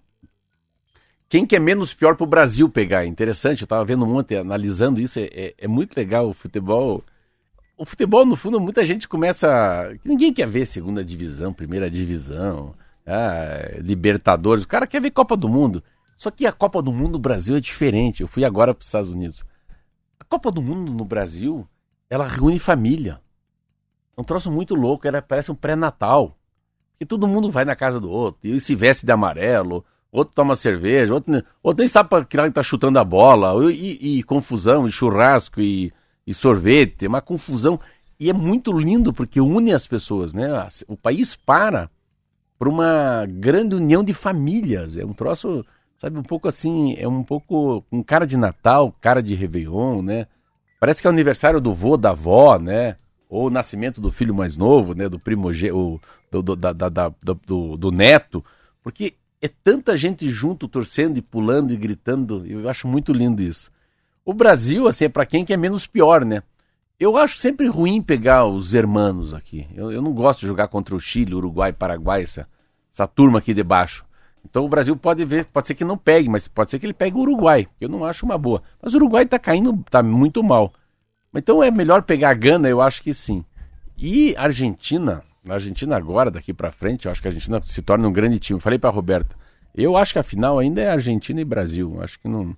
[1.28, 3.04] quem que é menos pior para o Brasil pegar?
[3.04, 7.02] Interessante, eu estava vendo ontem, analisando isso, é, é, é, muito legal o futebol.
[7.76, 9.92] O futebol, no fundo, muita gente começa.
[10.04, 14.64] Ninguém quer ver segunda divisão, primeira divisão, ah, Libertadores.
[14.64, 15.82] O cara quer ver Copa do Mundo.
[16.16, 18.22] Só que a Copa do Mundo no Brasil é diferente.
[18.22, 19.44] Eu fui agora para os Estados Unidos.
[20.18, 21.68] A Copa do Mundo no Brasil,
[22.08, 23.20] ela reúne família.
[24.16, 26.38] É um troço muito louco, ela parece um pré-natal.
[26.98, 30.54] Que todo mundo vai na casa do outro e se veste de amarelo outro toma
[30.54, 34.86] cerveja, outro, outro nem sabe para que lado tá chutando a bola, e, e, confusão,
[34.86, 35.92] e churrasco, e,
[36.26, 37.78] e sorvete, é uma confusão.
[38.18, 40.48] E é muito lindo porque une as pessoas, né?
[40.88, 41.90] O país para
[42.58, 44.96] para uma grande união de famílias.
[44.96, 45.64] É um troço,
[45.98, 50.26] sabe, um pouco assim, é um pouco com cara de Natal, cara de Réveillon, né?
[50.80, 52.96] Parece que é o aniversário do vô, da avó, né?
[53.28, 55.08] Ou o nascimento do filho mais novo, né?
[55.08, 58.44] Do primogênito, do, do, da, da, da, do, do neto.
[58.82, 59.14] Porque
[59.46, 62.44] é tanta gente junto, torcendo e pulando e gritando.
[62.46, 63.70] Eu acho muito lindo isso.
[64.24, 66.42] O Brasil, assim, é para quem que é menos pior, né?
[66.98, 69.66] Eu acho sempre ruim pegar os hermanos aqui.
[69.74, 72.48] Eu, eu não gosto de jogar contra o Chile, Uruguai, Paraguai, essa,
[72.92, 74.04] essa turma aqui de baixo.
[74.44, 76.94] Então o Brasil pode ver, pode ser que não pegue, mas pode ser que ele
[76.94, 77.68] pegue o Uruguai.
[77.80, 78.62] Eu não acho uma boa.
[78.82, 80.72] Mas o Uruguai tá caindo, tá muito mal.
[81.34, 83.44] Então é melhor pegar a Gana, eu acho que sim.
[83.96, 88.08] E Argentina, na Argentina agora, daqui para frente, eu acho que a Argentina se torna
[88.08, 88.60] um grande time.
[88.60, 89.36] Falei para Roberta,
[89.72, 91.98] eu acho que a final ainda é Argentina e Brasil.
[92.02, 92.56] Acho que não,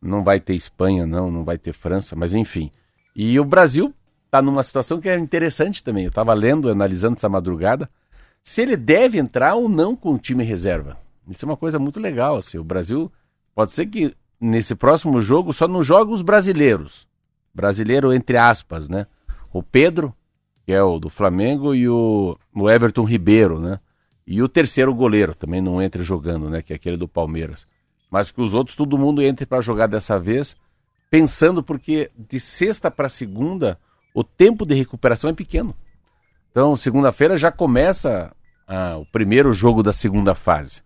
[0.00, 2.70] não vai ter Espanha, não, não vai ter França, mas enfim.
[3.16, 3.92] E o Brasil
[4.26, 6.04] está numa situação que é interessante também.
[6.04, 7.90] Eu estava lendo, analisando essa madrugada,
[8.42, 10.96] se ele deve entrar ou não com o time reserva.
[11.28, 12.36] Isso é uma coisa muito legal.
[12.36, 12.58] Assim.
[12.58, 13.10] O Brasil
[13.54, 17.08] pode ser que nesse próximo jogo só não joga os brasileiros.
[17.52, 19.06] Brasileiro entre aspas, né?
[19.52, 20.14] O Pedro,
[20.70, 23.80] que é o do Flamengo, e o, o Everton Ribeiro, né?
[24.24, 26.62] E o terceiro goleiro também não entra jogando, né?
[26.62, 27.66] Que é aquele do Palmeiras.
[28.08, 30.56] Mas que os outros, todo mundo entre para jogar dessa vez,
[31.10, 33.80] pensando porque de sexta para segunda
[34.14, 35.74] o tempo de recuperação é pequeno.
[36.52, 38.30] Então, segunda-feira já começa
[38.68, 40.82] ah, o primeiro jogo da segunda fase.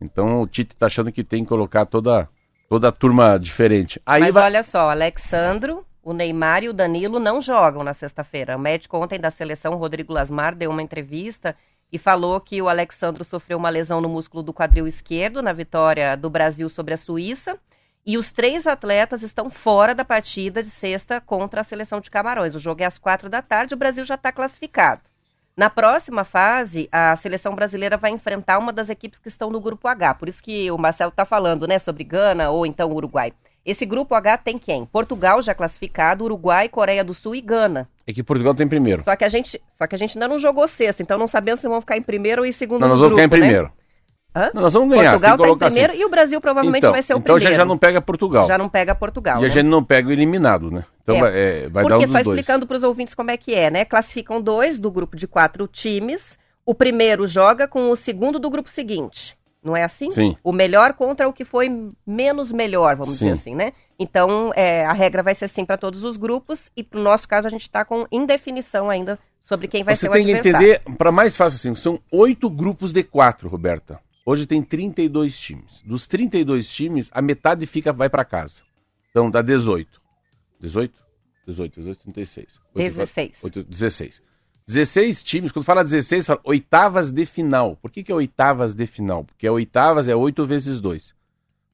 [0.00, 2.28] Então, o Tite está achando que tem que colocar toda,
[2.68, 4.00] toda a turma diferente.
[4.06, 4.44] Aí Mas vai...
[4.44, 8.56] olha só, Alexandro, o Neymar e o Danilo não jogam na sexta-feira.
[8.56, 11.56] O médico ontem da seleção, Rodrigo Lasmar, deu uma entrevista
[11.90, 16.16] e falou que o Alexandro sofreu uma lesão no músculo do quadril esquerdo na vitória
[16.16, 17.58] do Brasil sobre a Suíça.
[18.06, 22.54] E os três atletas estão fora da partida de sexta contra a seleção de Camarões.
[22.54, 25.02] O jogo é às quatro da tarde, o Brasil já está classificado.
[25.56, 29.88] Na próxima fase, a seleção brasileira vai enfrentar uma das equipes que estão no grupo
[29.88, 30.14] H.
[30.14, 33.32] Por isso que o Marcelo está falando, né, sobre Gana ou então Uruguai.
[33.64, 34.84] Esse grupo H tem quem?
[34.84, 37.88] Portugal já classificado, Uruguai, Coreia do Sul e Gana.
[38.06, 39.02] É que Portugal tem primeiro.
[39.02, 41.60] Só que a gente, só que a gente ainda não jogou sexta, então não sabemos
[41.60, 43.46] se vão ficar em primeiro ou em segundo não, nós vamos grupo, ficar em né?
[43.46, 43.72] primeiro.
[44.52, 45.12] Não, nós vamos ganhar.
[45.12, 46.02] Portugal está em primeiro assim.
[46.02, 47.42] e o Brasil provavelmente então, vai ser o então primeiro.
[47.44, 48.46] Então já, já não pega Portugal.
[48.46, 49.38] Já não pega Portugal.
[49.38, 49.46] E né?
[49.46, 50.84] a gente não pega o eliminado, né?
[51.02, 51.20] Então é.
[51.20, 53.70] vai, é, vai Porque, dar um só explicando para os ouvintes como é que é,
[53.70, 53.84] né?
[53.84, 56.36] Classificam dois do grupo de quatro times.
[56.66, 59.36] O primeiro joga com o segundo do grupo seguinte.
[59.64, 60.10] Não é assim?
[60.10, 60.36] Sim.
[60.44, 61.70] O melhor contra o que foi
[62.06, 63.24] menos melhor, vamos Sim.
[63.24, 63.72] dizer assim, né?
[63.98, 67.46] Então, é, a regra vai ser assim para todos os grupos e no nosso caso
[67.46, 70.42] a gente está com indefinição ainda sobre quem vai Você ser o adversário.
[70.42, 73.98] Você tem que entender, para mais fácil assim, são oito grupos de quatro, Roberta.
[74.26, 75.82] Hoje tem 32 times.
[75.82, 78.62] Dos 32 times, a metade fica vai para casa.
[79.10, 80.00] Então dá 18.
[80.60, 80.92] 18?
[81.46, 82.60] 18, 18, 36.
[82.74, 83.38] 8, 16.
[83.44, 84.22] 8, 16.
[84.66, 87.76] 16 times, quando fala 16, fala oitavas de final.
[87.76, 89.24] Por que, que é oitavas de final?
[89.24, 91.14] Porque oitavas é 8 vezes 2.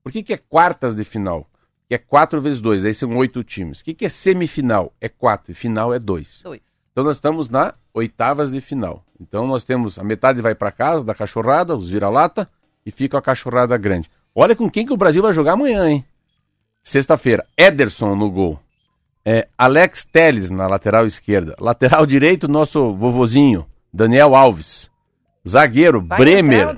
[0.03, 1.49] Por que, que é quartas de final?
[1.89, 3.81] Que é 4 vezes 2, aí são 8 times.
[3.81, 4.93] O que, que é semifinal?
[5.01, 6.43] É 4 e final é 2.
[6.43, 6.61] 2.
[6.93, 9.05] Então nós estamos na oitavas de final.
[9.21, 12.51] Então nós temos a metade vai para casa da cachorrada, os vira-lata,
[12.85, 14.11] e fica a cachorrada grande.
[14.35, 16.05] Olha com quem que o Brasil vai jogar amanhã, hein?
[16.83, 18.59] Sexta-feira, Ederson no gol.
[19.25, 21.55] É, Alex Teles na lateral esquerda.
[21.61, 24.91] Lateral direito, nosso vovozinho, Daniel Alves.
[25.47, 26.69] Zagueiro, vai Bremer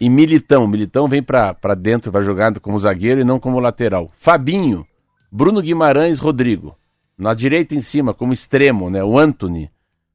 [0.00, 0.66] e Militão.
[0.66, 4.10] Militão vem para dentro, vai jogar como zagueiro e não como lateral.
[4.14, 4.86] Fabinho,
[5.30, 6.76] Bruno Guimarães, Rodrigo.
[7.16, 9.04] Na direita em cima, como extremo, né?
[9.04, 9.70] O Anthony.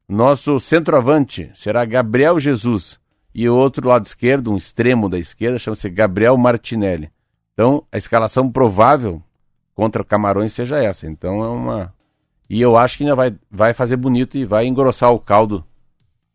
[0.08, 2.98] Nosso centroavante será Gabriel Jesus.
[3.32, 7.10] E o outro lado esquerdo, um extremo da esquerda, chama-se Gabriel Martinelli.
[7.52, 9.22] Então, a escalação provável
[9.76, 11.06] contra Camarões seja essa.
[11.06, 11.94] Então, é uma.
[12.48, 15.64] E eu acho que ainda vai, vai fazer bonito e vai engrossar o caldo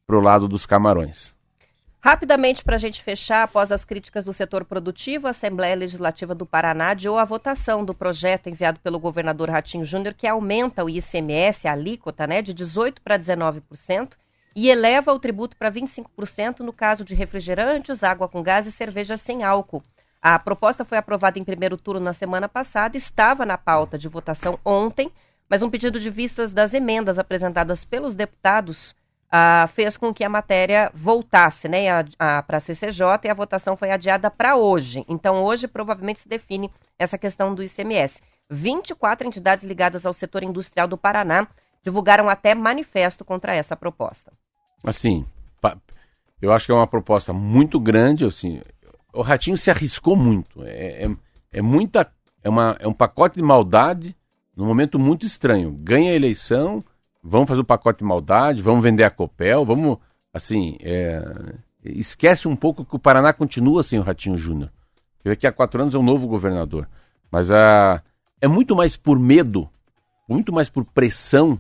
[0.06, 1.36] pro lado dos Camarões.
[2.04, 6.46] Rapidamente, para a gente fechar, após as críticas do setor produtivo, a Assembleia Legislativa do
[6.46, 11.68] Paraná adiou a votação do projeto enviado pelo governador Ratinho Júnior, que aumenta o ICMS,
[11.68, 14.18] a alíquota, né, de 18% para 19%,
[14.56, 19.16] e eleva o tributo para 25% no caso de refrigerantes, água com gás e cerveja
[19.16, 19.84] sem álcool.
[20.22, 24.60] A proposta foi aprovada em primeiro turno na semana passada, estava na pauta de votação
[24.64, 25.12] ontem,
[25.50, 28.96] mas um pedido de vistas das emendas apresentadas pelos deputados
[29.32, 32.04] ah, fez com que a matéria voltasse né,
[32.46, 35.04] para a CCJ e a votação foi adiada para hoje.
[35.08, 38.22] Então, hoje provavelmente se define essa questão do ICMS.
[38.50, 41.48] 24 entidades ligadas ao setor industrial do Paraná
[41.82, 44.32] divulgaram até manifesto contra essa proposta.
[44.84, 45.26] Assim,
[46.42, 48.26] eu acho que é uma proposta muito grande.
[48.26, 48.62] Assim,
[49.14, 50.64] o Ratinho se arriscou muito.
[50.64, 51.10] É, é,
[51.54, 52.12] é muita,
[52.44, 54.16] é, uma, é um pacote de maldade
[54.56, 55.72] num momento muito estranho.
[55.72, 56.84] Ganha a eleição
[57.24, 59.98] vamos fazer o pacote de maldade, vamos vender a Copel, vamos,
[60.34, 61.24] assim, é...
[61.84, 64.72] esquece um pouco que o Paraná continua sem o Ratinho Júnior.
[65.24, 66.88] Daqui a quatro anos é um novo governador.
[67.30, 68.02] Mas a...
[68.42, 69.70] é muito mais por medo,
[70.28, 71.60] muito mais por pressão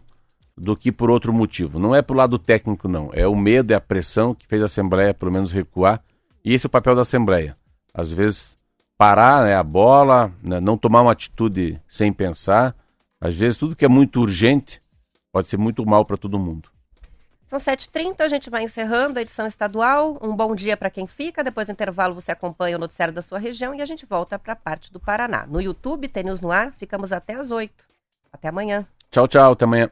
[0.57, 1.79] do que por outro motivo.
[1.79, 3.09] Não é pro lado técnico, não.
[3.13, 6.03] É o medo, é a pressão que fez a Assembleia, pelo menos, recuar.
[6.43, 7.55] E esse é o papel da Assembleia.
[7.93, 8.55] Às vezes,
[8.97, 12.75] parar né, a bola, né, não tomar uma atitude sem pensar.
[13.19, 14.79] Às vezes, tudo que é muito urgente
[15.31, 16.69] pode ser muito mal para todo mundo.
[17.51, 20.17] São 7h30, a gente vai encerrando a edição estadual.
[20.21, 21.43] Um bom dia para quem fica.
[21.43, 24.53] Depois do intervalo, você acompanha o noticiário da sua região e a gente volta para
[24.53, 25.45] a parte do Paraná.
[25.45, 26.71] No YouTube, tem News no ar.
[26.77, 27.73] Ficamos até às 8.
[28.31, 28.87] Até amanhã.
[29.11, 29.51] Tchau, tchau.
[29.51, 29.89] Até amanhã.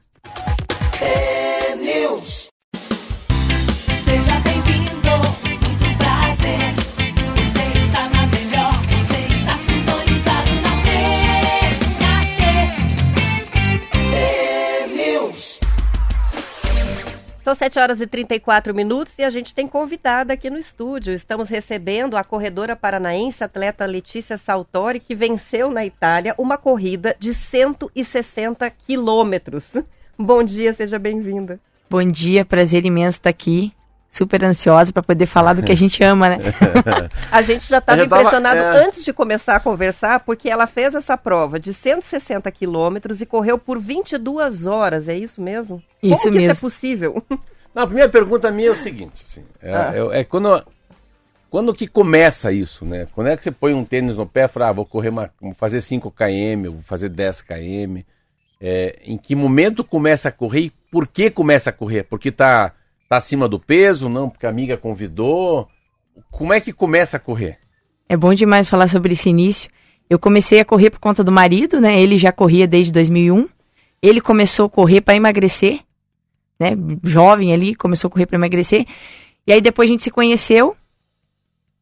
[17.49, 21.15] São 7 horas e 34 minutos e a gente tem convidada aqui no estúdio.
[21.15, 27.33] Estamos recebendo a corredora paranaense, atleta Letícia Saltori, que venceu na Itália uma corrida de
[27.33, 29.65] 160 quilômetros.
[30.15, 31.59] Bom dia, seja bem-vinda.
[31.89, 33.73] Bom dia, prazer imenso estar aqui
[34.09, 36.37] super ansiosa para poder falar do que a gente ama, né?
[37.31, 38.85] a gente já estava impressionado é...
[38.85, 43.57] antes de começar a conversar, porque ela fez essa prova de 160 quilômetros e correu
[43.57, 45.81] por 22 horas, é isso mesmo?
[46.01, 46.51] Isso Como mesmo.
[46.51, 47.23] isso é possível?
[47.73, 49.93] Não, a primeira pergunta minha é o seguinte, assim, é, ah.
[49.93, 50.63] é, é, quando,
[51.51, 53.07] quando que começa isso, né?
[53.13, 55.29] Quando é que você põe um tênis no pé e fala, ah, vou correr, uma,
[55.39, 57.99] vou fazer 5 km, vou fazer 10 km,
[58.59, 62.03] é, em que momento começa a correr e por que começa a correr?
[62.03, 62.73] Porque está
[63.09, 64.07] Tá acima do peso?
[64.07, 65.67] Não, porque a amiga convidou.
[66.29, 67.57] Como é que começa a correr?
[68.07, 69.69] É bom demais falar sobre esse início.
[70.07, 71.99] Eu comecei a correr por conta do marido, né?
[71.99, 73.49] Ele já corria desde 2001.
[73.99, 75.79] Ele começou a correr para emagrecer,
[76.59, 76.71] né?
[77.03, 78.85] Jovem ali, começou a correr para emagrecer.
[79.45, 80.77] E aí depois a gente se conheceu.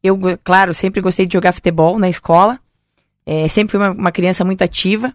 [0.02, 2.58] Eu, claro, sempre gostei de jogar futebol na escola.
[3.26, 5.12] É, sempre fui uma, uma criança muito ativa.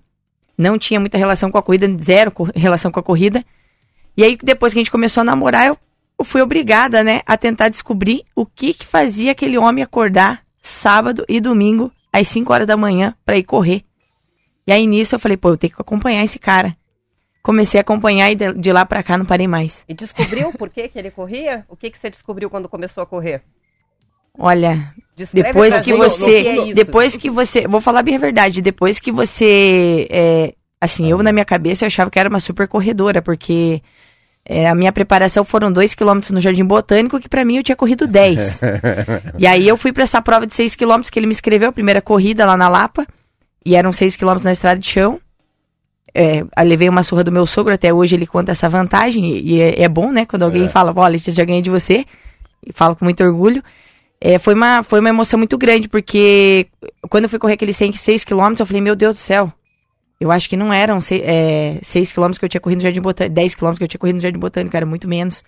[0.55, 3.43] Não tinha muita relação com a corrida, zero relação com a corrida.
[4.15, 5.77] E aí, depois que a gente começou a namorar, eu
[6.17, 11.25] eu fui obrigada, né, a tentar descobrir o que que fazia aquele homem acordar sábado
[11.27, 13.83] e domingo às 5 horas da manhã para ir correr.
[14.65, 16.75] E aí nisso eu falei, pô, eu tenho que acompanhar esse cara.
[17.41, 19.83] Comecei a acompanhar e de, lá para cá não parei mais.
[19.89, 21.65] E descobriu por que que ele corria?
[21.67, 23.43] O que que você descobriu quando começou a correr?
[24.37, 28.99] Olha, Descreve depois que você, é depois que você, vou falar bem a verdade, depois
[28.99, 33.21] que você, é, assim, eu na minha cabeça eu achava que era uma super corredora,
[33.21, 33.81] porque
[34.45, 37.75] é, a minha preparação foram dois quilômetros no Jardim Botânico, que para mim eu tinha
[37.75, 38.61] corrido 10.
[39.39, 41.73] e aí eu fui para essa prova de seis quilômetros que ele me escreveu, a
[41.73, 43.07] primeira corrida lá na Lapa,
[43.65, 45.19] e eram seis quilômetros na estrada de chão.
[46.13, 49.61] É, levei uma surra do meu sogro, até hoje ele conta essa vantagem, e, e
[49.61, 50.69] é, é, bom, né, quando alguém é.
[50.69, 52.05] fala, olha, Letícia, já ganhei de você,
[52.65, 53.63] e falo com muito orgulho.
[54.19, 56.67] É, foi, uma, foi uma emoção muito grande, porque
[57.09, 59.51] quando eu fui correr aqueles 6 quilômetros, eu falei, meu Deus do céu,
[60.23, 61.81] Eu acho que não eram 6 é,
[62.13, 64.21] quilômetros que eu tinha corrido no Jardim Botânico, 10 quilômetros que eu tinha corrido no
[64.21, 65.43] Jardim Botânico, era muito menos.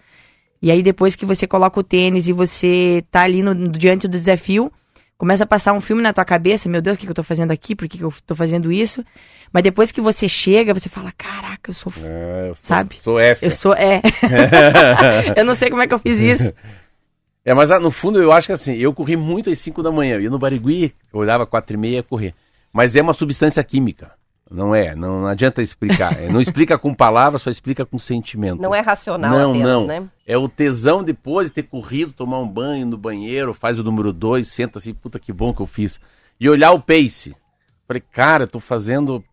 [0.61, 4.11] E aí depois que você coloca o tênis e você tá ali no, diante do
[4.11, 4.69] desafio,
[5.17, 7.23] começa a passar um filme na tua cabeça, meu Deus, o que, que eu tô
[7.23, 7.73] fazendo aqui?
[7.73, 9.01] Por que, que eu tô fazendo isso?
[9.49, 11.93] Mas depois que você chega, você fala, caraca, eu sou.
[12.03, 12.97] É, eu sou sabe?
[12.99, 13.45] Sou F.
[13.45, 13.73] Eu sou.
[13.73, 14.01] É.
[15.37, 16.53] eu não sei como é que eu fiz isso.
[17.45, 19.89] É, mas ah, no fundo eu acho que assim, eu corri muito às 5 da
[19.89, 20.15] manhã.
[20.15, 22.35] Eu ia no Barigui, eu olhava 4 e meia correr.
[22.73, 24.11] Mas é uma substância química.
[24.49, 26.21] Não é, não, não adianta explicar.
[26.21, 28.61] É, não explica com palavras, só explica com sentimento.
[28.61, 29.87] Não é racional não, apenas, não.
[29.87, 30.09] né?
[30.25, 34.13] É o tesão depois de ter corrido, tomar um banho no banheiro, faz o número
[34.13, 35.99] 2, senta assim, puta que bom que eu fiz.
[36.39, 37.35] E olhar o pace.
[37.87, 39.23] Falei, cara, eu tô fazendo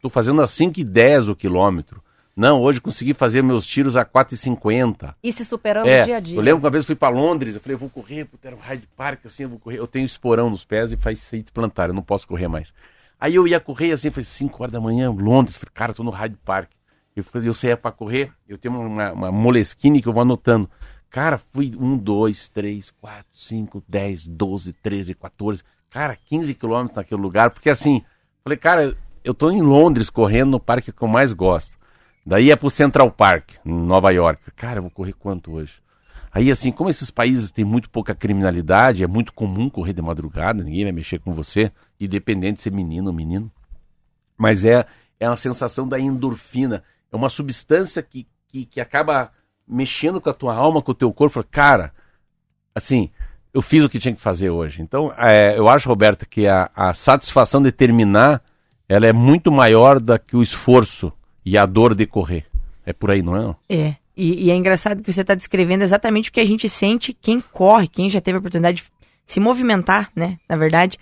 [0.00, 2.02] tô fazendo a 5 e 10 o quilômetro.
[2.36, 5.12] Não, hoje consegui fazer meus tiros a 4,50.
[5.20, 6.38] E se superando é, dia a dia.
[6.38, 8.60] Eu lembro que uma vez eu fui para Londres, eu falei, eu vou correr, um
[8.60, 9.80] Hyde Park, assim, eu vou correr.
[9.80, 12.72] Eu tenho esporão nos pés e faz feito plantar, eu não posso correr mais.
[13.20, 16.10] Aí eu ia correr assim, foi 5 horas da manhã, Londres, falei, cara, tô no
[16.10, 16.70] Hyde Park.
[17.16, 20.70] Eu, eu saía para correr, eu tenho uma, uma moleskine que eu vou anotando.
[21.10, 27.20] Cara, fui 1, 2, 3, 4, 5, 10, 12, 13, 14, cara, 15 quilômetros naquele
[27.20, 28.02] lugar, porque assim,
[28.44, 31.76] falei, cara, eu tô em Londres correndo no parque que eu mais gosto.
[32.24, 34.50] Daí é pro Central Park, em Nova York.
[34.54, 35.80] Cara, eu vou correr quanto hoje?
[36.30, 40.62] Aí, assim, como esses países têm muito pouca criminalidade, é muito comum correr de madrugada,
[40.62, 43.50] ninguém vai mexer com você, independente de ser menino ou menino.
[44.36, 44.86] Mas é,
[45.18, 46.82] é uma sensação da endorfina.
[47.10, 49.32] É uma substância que, que, que acaba
[49.66, 51.42] mexendo com a tua alma, com o teu corpo.
[51.50, 51.92] Cara,
[52.74, 53.10] assim,
[53.52, 54.82] eu fiz o que tinha que fazer hoje.
[54.82, 58.42] Então, é, eu acho, Roberta, que a, a satisfação de terminar
[58.88, 61.12] ela é muito maior do que o esforço
[61.44, 62.46] e a dor de correr.
[62.86, 63.56] É por aí, não é?
[63.68, 63.96] É.
[64.16, 67.40] E, e é engraçado que você está descrevendo exatamente o que a gente sente quem
[67.40, 68.90] corre, quem já teve a oportunidade de
[69.26, 70.38] se movimentar, né?
[70.48, 70.98] Na verdade,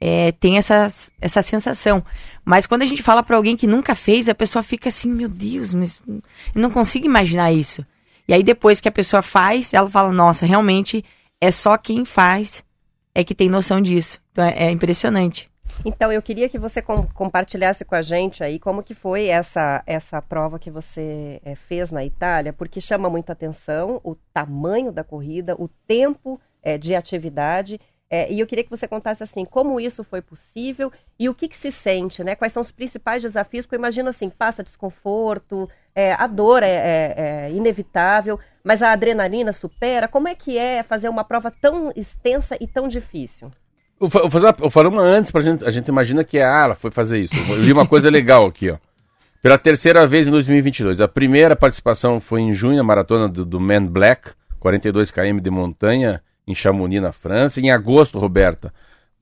[0.00, 0.88] é, tem essa,
[1.20, 2.04] essa sensação.
[2.44, 5.28] Mas quando a gente fala para alguém que nunca fez, a pessoa fica assim, meu
[5.28, 7.84] Deus, mas eu não consigo imaginar isso.
[8.26, 11.04] E aí depois que a pessoa faz, ela fala, nossa, realmente
[11.40, 12.64] é só quem faz
[13.14, 14.20] é que tem noção disso.
[14.32, 15.50] Então é, é impressionante.
[15.84, 19.82] Então, eu queria que você com, compartilhasse com a gente aí como que foi essa,
[19.86, 25.04] essa prova que você é, fez na Itália, porque chama muita atenção o tamanho da
[25.04, 27.80] corrida, o tempo é, de atividade.
[28.10, 31.46] É, e eu queria que você contasse assim, como isso foi possível e o que,
[31.46, 32.34] que se sente, né?
[32.34, 33.66] Quais são os principais desafios?
[33.66, 35.68] Porque eu imagino assim, passa desconforto,
[36.16, 40.06] a dor é, é, é inevitável, mas a adrenalina supera.
[40.06, 43.50] Como é que é fazer uma prova tão extensa e tão difícil?
[44.00, 45.64] Uma, vou falar uma antes pra gente.
[45.64, 47.34] A gente imagina que ah, ela foi fazer isso.
[47.48, 48.76] Eu li uma coisa legal aqui, ó.
[49.42, 51.00] Pela terceira vez em 2022.
[51.00, 55.50] A primeira participação foi em junho, na maratona do, do Man Black, 42 km de
[55.50, 57.60] montanha, em Chamonix, na França.
[57.60, 58.72] Em agosto, Roberta,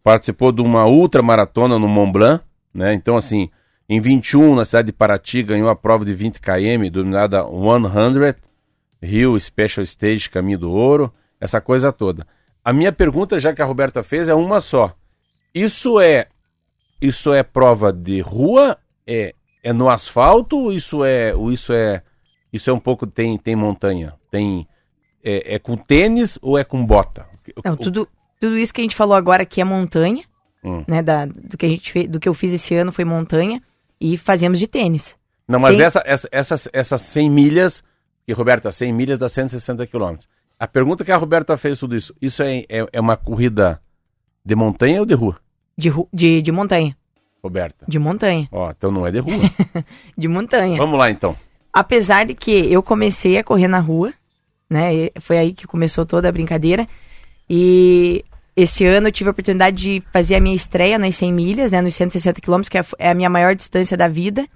[0.02, 2.94] participou de uma ultra maratona no Mont Blanc, né?
[2.94, 3.50] Então, assim,
[3.88, 8.34] em 21, na cidade de Paraty, ganhou a prova de 20 km, denominada 100,
[9.02, 12.26] Rio Special Stage Caminho do Ouro, essa coisa toda.
[12.64, 14.94] A minha pergunta, já que a Roberta fez, é uma só.
[15.54, 16.28] Isso é
[17.00, 18.78] isso é prova de rua?
[19.06, 20.72] É, é no asfalto?
[20.72, 22.02] Isso é isso é
[22.52, 24.14] isso é um pouco tem tem montanha?
[24.30, 24.66] Tem
[25.26, 27.26] é, é com tênis ou é com bota?
[27.64, 28.08] Não, tudo
[28.40, 30.24] tudo isso que a gente falou agora que é montanha,
[30.62, 30.84] hum.
[30.86, 31.02] né?
[31.02, 33.62] Da, do que a gente fez, do que eu fiz esse ano foi montanha
[34.00, 35.16] e fazemos de tênis.
[35.48, 35.86] Não, mas tem...
[35.86, 37.84] essa, essa, essas, essas 100 milhas,
[38.26, 40.28] que Roberta, 100 milhas dá 160 quilômetros.
[40.58, 43.80] A pergunta que a Roberta fez tudo isso, isso é, é, é uma corrida
[44.44, 45.36] de montanha ou de rua?
[45.76, 46.96] De, de, de montanha.
[47.42, 47.84] Roberta.
[47.86, 48.48] De montanha.
[48.50, 49.42] Ó, então não é de rua.
[50.16, 50.78] de montanha.
[50.78, 51.36] Vamos lá então.
[51.72, 54.12] Apesar de que eu comecei a correr na rua,
[54.68, 55.10] né?
[55.20, 56.86] Foi aí que começou toda a brincadeira.
[57.48, 58.24] E
[58.56, 61.80] esse ano eu tive a oportunidade de fazer a minha estreia nas 100 milhas, né?
[61.80, 64.46] Nos 160 quilômetros, que é, é a minha maior distância da vida.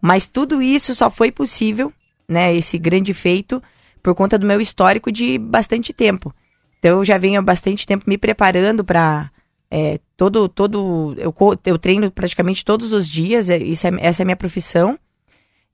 [0.00, 1.92] Mas tudo isso só foi possível,
[2.28, 2.54] né?
[2.54, 3.62] Esse grande feito
[4.02, 6.34] por conta do meu histórico de bastante tempo.
[6.78, 9.30] Então eu já venho há bastante tempo me preparando para
[9.70, 11.34] é, todo todo eu,
[11.64, 14.98] eu treino praticamente todos os dias, é, isso é, essa é a minha profissão.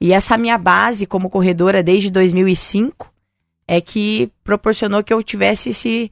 [0.01, 3.11] E essa minha base como corredora desde 2005
[3.67, 6.11] é que proporcionou que eu tivesse esse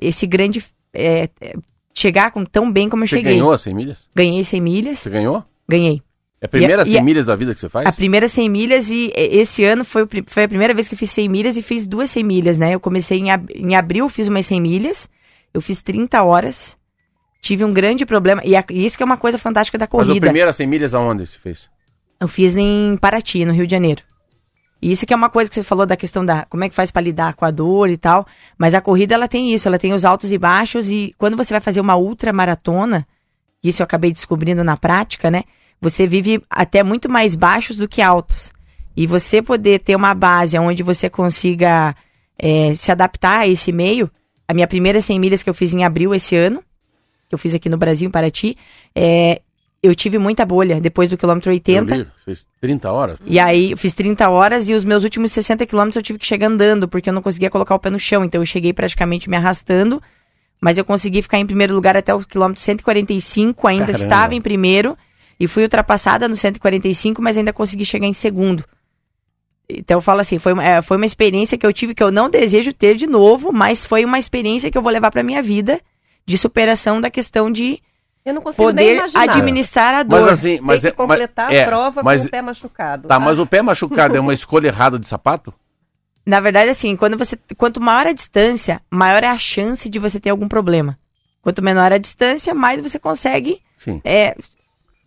[0.00, 1.54] esse grande é, é
[1.94, 3.32] chegar com tão bem como eu Você cheguei.
[3.32, 4.08] Você ganhou as 100 milhas?
[4.14, 4.98] Ganhei 100 milhas.
[4.98, 5.44] Você ganhou?
[5.68, 6.02] Ganhei.
[6.40, 7.86] É a primeira e, 100 e milhas da vida que você faz?
[7.86, 11.10] A primeira 100 milhas e esse ano foi, foi a primeira vez que eu fiz
[11.10, 12.74] 100 milhas e fiz duas 100 milhas, né?
[12.74, 15.08] Eu comecei em, ab, em abril, fiz umas 100 milhas,
[15.54, 16.76] eu fiz 30 horas,
[17.40, 20.12] tive um grande problema, e, a, e isso que é uma coisa fantástica da corrida.
[20.12, 21.70] Mas a primeira 100 milhas aonde você fez?
[22.20, 24.02] Eu fiz em Paraty, no Rio de Janeiro.
[24.80, 26.90] Isso que é uma coisa que você falou da questão da como é que faz
[26.90, 28.26] para lidar com a dor e tal,
[28.58, 31.54] mas a corrida ela tem isso, ela tem os altos e baixos e quando você
[31.54, 33.06] vai fazer uma ultra maratona,
[33.64, 35.44] isso eu acabei descobrindo na prática, né?
[35.80, 38.52] você vive até muito mais baixos do que altos.
[38.96, 41.94] E você poder ter uma base onde você consiga
[42.38, 44.10] é, se adaptar a esse meio.
[44.48, 46.62] A minha primeira 100 milhas que eu fiz em abril esse ano,
[47.28, 48.56] que eu fiz aqui no Brasil, em Paraty,
[48.94, 49.42] é,
[49.86, 51.94] eu tive muita bolha depois do quilômetro 80.
[51.94, 53.18] Eu li, fez 30 horas?
[53.24, 56.26] E aí eu fiz 30 horas e os meus últimos 60 quilômetros eu tive que
[56.26, 58.24] chegar andando, porque eu não conseguia colocar o pé no chão.
[58.24, 60.02] Então eu cheguei praticamente me arrastando,
[60.60, 64.04] mas eu consegui ficar em primeiro lugar até o quilômetro 145, ainda Caramba.
[64.04, 64.96] estava em primeiro.
[65.38, 68.64] E fui ultrapassada no 145, mas ainda consegui chegar em segundo.
[69.68, 72.30] Então eu falo assim, foi, é, foi uma experiência que eu tive que eu não
[72.30, 75.80] desejo ter de novo, mas foi uma experiência que eu vou levar para minha vida
[76.24, 77.80] de superação da questão de
[78.56, 80.20] poder administrar a dor.
[80.20, 83.02] Mas assim, mas Tem que é, completar mas, a prova mas, com o pé machucado.
[83.08, 85.52] Tá, tá, mas o pé machucado é uma escolha errada de sapato?
[86.24, 90.18] Na verdade, assim, quando você, quanto maior a distância, maior é a chance de você
[90.18, 90.98] ter algum problema.
[91.40, 94.00] Quanto menor a distância, mais você consegue Sim.
[94.04, 94.34] É,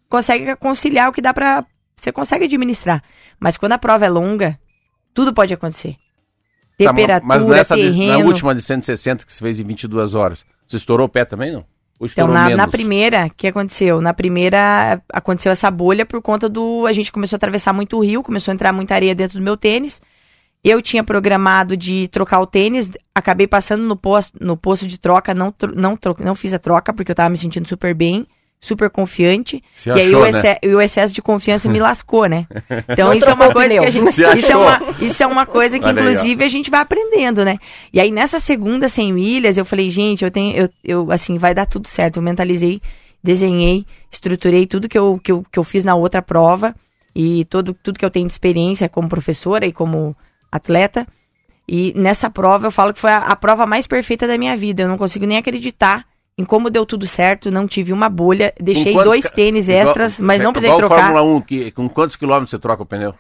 [0.08, 1.66] consegue conciliar o que dá pra.
[1.96, 3.04] Você consegue administrar.
[3.40, 4.58] Mas quando a prova é longa,
[5.14, 5.98] tudo pode acontecer.
[6.78, 7.94] Temperatura, tá, mas nessa terreno...
[7.94, 11.26] De, na última de 160 que você fez em 22 horas, você estourou o pé
[11.26, 11.66] também, não?
[12.02, 14.00] Então, na, na, primeira, o que aconteceu?
[14.00, 16.86] Na primeira, aconteceu essa bolha por conta do.
[16.88, 19.44] A gente começou a atravessar muito o rio, começou a entrar muita areia dentro do
[19.44, 20.02] meu tênis.
[20.64, 25.34] Eu tinha programado de trocar o tênis, acabei passando no posto, no posto de troca,
[25.34, 28.28] não, não, não fiz a troca, porque eu tava me sentindo super bem
[28.62, 29.64] super confiante.
[29.76, 30.76] Se e achou, aí o, né?
[30.76, 32.46] o, excesso de confiança me lascou, né?
[32.88, 34.10] Então isso é uma coisa que a gente.
[34.10, 37.46] Isso é uma, isso é uma coisa que, Olha inclusive, aí, a gente vai aprendendo,
[37.46, 37.58] né?
[37.94, 40.56] E aí, nessa segunda 100 milhas, eu falei, gente, eu tenho.
[40.56, 42.18] Eu, eu, assim, vai dar tudo certo.
[42.18, 42.82] Eu mentalizei,
[43.24, 46.76] desenhei, estruturei tudo que eu, que eu, que eu fiz na outra prova.
[47.16, 50.16] E todo, tudo que eu tenho de experiência como professora e como
[50.52, 51.08] atleta.
[51.68, 54.84] E nessa prova eu falo que foi a, a prova mais perfeita da minha vida.
[54.84, 56.09] Eu não consigo nem acreditar
[56.40, 60.42] em como deu tudo certo, não tive uma bolha, deixei dois tênis extras, igual, mas
[60.42, 61.12] não precisei igual trocar.
[61.12, 63.14] Fórmula 1, que, com quantos quilômetros você troca o pneu?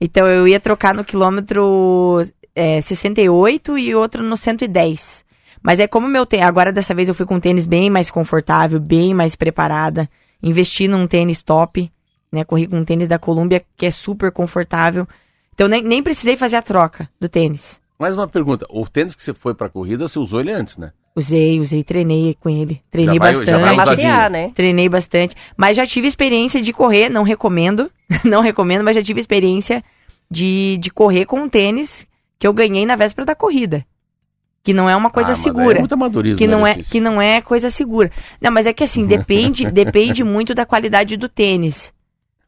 [0.00, 5.22] Então eu ia trocar no quilômetro é, 68 e outro no 110.
[5.62, 8.10] Mas é como meu tênis, agora dessa vez eu fui com um tênis bem mais
[8.10, 10.08] confortável, bem mais preparada,
[10.42, 11.92] investi num tênis top,
[12.32, 15.06] né, corri com um tênis da Columbia que é super confortável.
[15.52, 17.82] Então nem, nem precisei fazer a troca do tênis.
[17.98, 20.92] Mais uma pergunta, o tênis que você foi para corrida, você usou ele antes, né?
[21.16, 22.82] Usei, usei, treinei com ele.
[22.90, 23.50] Treinei já vai, bastante.
[23.50, 24.52] Já vai maciar, né?
[24.54, 25.34] Treinei bastante.
[25.56, 27.90] Mas já tive experiência de correr, não recomendo.
[28.22, 29.82] não recomendo, mas já tive experiência
[30.30, 32.06] de, de correr com um tênis
[32.38, 33.82] que eu ganhei na véspera da corrida.
[34.62, 35.78] Que não é uma coisa ah, segura.
[35.78, 38.10] É muito amadorismo, que não né, é que não é coisa segura.
[38.38, 41.94] Não, mas é que assim, depende, depende muito da qualidade do tênis.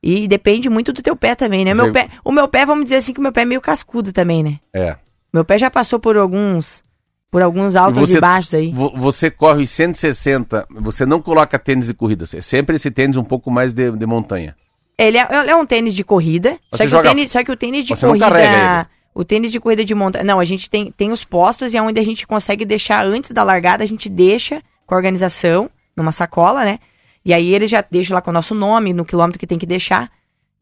[0.03, 1.73] E depende muito do teu pé também, né?
[1.73, 4.13] Meu pé, o meu pé, vamos dizer assim, que o meu pé é meio cascudo
[4.13, 4.59] também, né?
[4.75, 4.97] É.
[5.33, 6.85] Meu pé já passou por alguns
[7.31, 8.75] por alguns altos e, você, e baixos aí.
[8.97, 13.51] Você corre 160, você não coloca tênis de corrida, é sempre esse tênis um pouco
[13.51, 14.57] mais de, de montanha.
[14.97, 17.57] Ele é, é, um tênis de corrida, só que, joga, o tênis, só que o
[17.57, 18.89] tênis de corrida...
[19.15, 20.23] O tênis de corrida de montanha...
[20.25, 23.33] Não, a gente tem, tem os postos e é onde a gente consegue deixar, antes
[23.33, 26.79] da largada, a gente deixa com a organização, numa sacola, né?
[27.25, 29.67] E aí eles já deixam lá com o nosso nome, no quilômetro que tem que
[29.67, 30.11] deixar.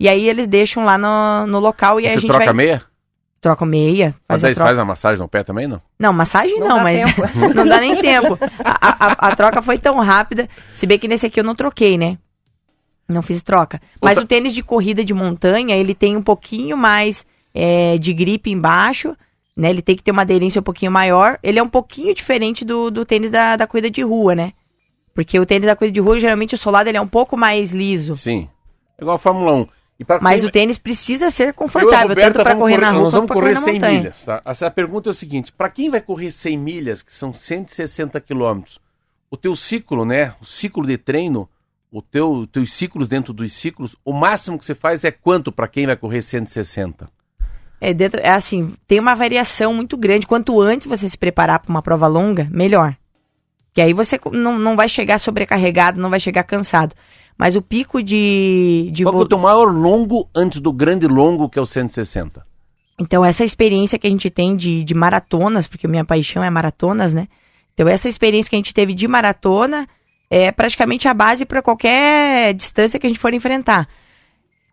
[0.00, 2.54] E aí eles deixam lá no, no local e Você aí a gente troca vai...
[2.54, 2.82] meia?
[3.46, 4.10] Troca meia.
[4.26, 5.80] Faz mas aí faz a massagem no pé também, não?
[5.96, 7.00] Não, massagem não, não mas
[7.54, 8.36] não dá nem tempo.
[8.58, 11.96] A, a, a, troca foi tão rápida, se bem que nesse aqui eu não troquei,
[11.96, 12.18] né?
[13.08, 13.80] Não fiz troca.
[14.02, 14.24] Mas Outra...
[14.24, 17.24] o tênis de corrida de montanha, ele tem um pouquinho mais
[17.54, 19.16] é, de gripe embaixo,
[19.56, 19.70] né?
[19.70, 21.38] Ele tem que ter uma aderência um pouquinho maior.
[21.40, 24.54] Ele é um pouquinho diferente do, do tênis da, da corrida de rua, né?
[25.14, 27.70] Porque o tênis da corrida de rua, geralmente o solado ele é um pouco mais
[27.70, 28.16] liso.
[28.16, 28.48] Sim.
[29.00, 29.66] Igual a Fórmula 1.
[30.20, 30.48] Mas quem...
[30.48, 33.64] o tênis precisa ser confortável, tanto para correr, correr, na rua nós vamos correr, correr
[33.64, 33.98] 100 montanha.
[33.98, 34.24] milhas.
[34.24, 34.42] Tá?
[34.44, 38.78] Essa pergunta é o seguinte: para quem vai correr 100 milhas, que são 160 quilômetros,
[39.30, 40.34] o teu ciclo, né?
[40.40, 41.48] O ciclo de treino,
[41.90, 45.66] o teu teus ciclos dentro dos ciclos, o máximo que você faz é quanto para
[45.66, 47.08] quem vai correr 160?
[47.80, 50.26] É, dentro, é assim, tem uma variação muito grande.
[50.26, 52.96] Quanto antes você se preparar para uma prova longa, melhor.
[53.72, 56.94] Que aí você não, não vai chegar sobrecarregado, não vai chegar cansado.
[57.38, 58.88] Mas o pico de.
[58.92, 59.20] de Qual vo...
[59.20, 62.44] é o teu maior longo antes do grande longo, que é o 160?
[62.98, 67.12] Então, essa experiência que a gente tem de, de maratonas, porque minha paixão é maratonas,
[67.12, 67.28] né?
[67.74, 69.86] Então, essa experiência que a gente teve de maratona
[70.30, 73.86] é praticamente a base para qualquer distância que a gente for enfrentar.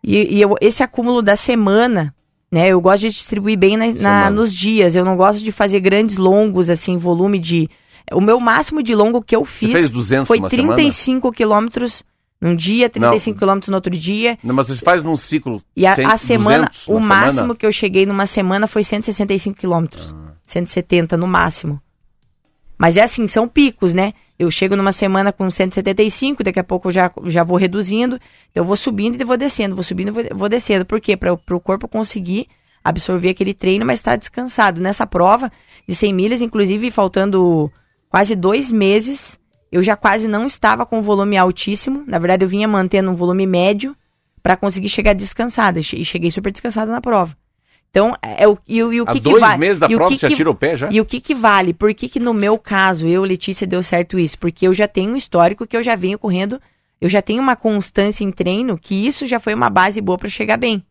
[0.02, 2.14] E, e eu, esse acúmulo da semana,
[2.50, 2.68] né?
[2.68, 4.96] Eu gosto de distribuir bem na, na, nos dias.
[4.96, 7.68] Eu não gosto de fazer grandes longos, assim, volume de.
[8.10, 9.90] O meu máximo de longo que eu fiz
[10.26, 12.02] foi 35 quilômetros
[12.44, 14.38] num dia, 35 quilômetros no outro dia.
[14.42, 15.62] Não, mas você faz num ciclo.
[15.74, 17.54] E a, 100, a semana, o máximo semana?
[17.54, 20.14] que eu cheguei numa semana foi 165 quilômetros.
[20.16, 20.34] Ah.
[20.44, 21.80] 170 no máximo.
[22.76, 24.12] Mas é assim, são picos, né?
[24.38, 28.16] eu chego numa semana com 175, daqui a pouco eu já, já vou reduzindo,
[28.50, 30.84] então eu vou subindo e vou descendo, vou subindo e vou, vou descendo.
[30.84, 31.16] Por quê?
[31.16, 32.48] Para o corpo conseguir
[32.82, 34.80] absorver aquele treino, mas estar tá descansado.
[34.80, 35.52] Nessa prova
[35.88, 37.70] de 100 milhas, inclusive faltando
[38.08, 39.38] quase dois meses,
[39.74, 42.04] eu já quase não estava com volume altíssimo.
[42.06, 43.96] Na verdade, eu vinha mantendo um volume médio
[44.40, 45.80] para conseguir chegar descansada.
[45.80, 47.36] E cheguei super descansada na prova.
[47.90, 49.58] Então, é, é o, e, e o que, dois que vale?
[49.58, 50.88] meses da e prova que você que- tira o pé já?
[50.92, 51.74] E o que que vale?
[51.74, 54.38] Por que que no meu caso, eu, Letícia, deu certo isso?
[54.38, 56.60] Porque eu já tenho um histórico que eu já venho correndo,
[57.00, 60.28] eu já tenho uma constância em treino, que isso já foi uma base boa para
[60.28, 60.84] chegar bem.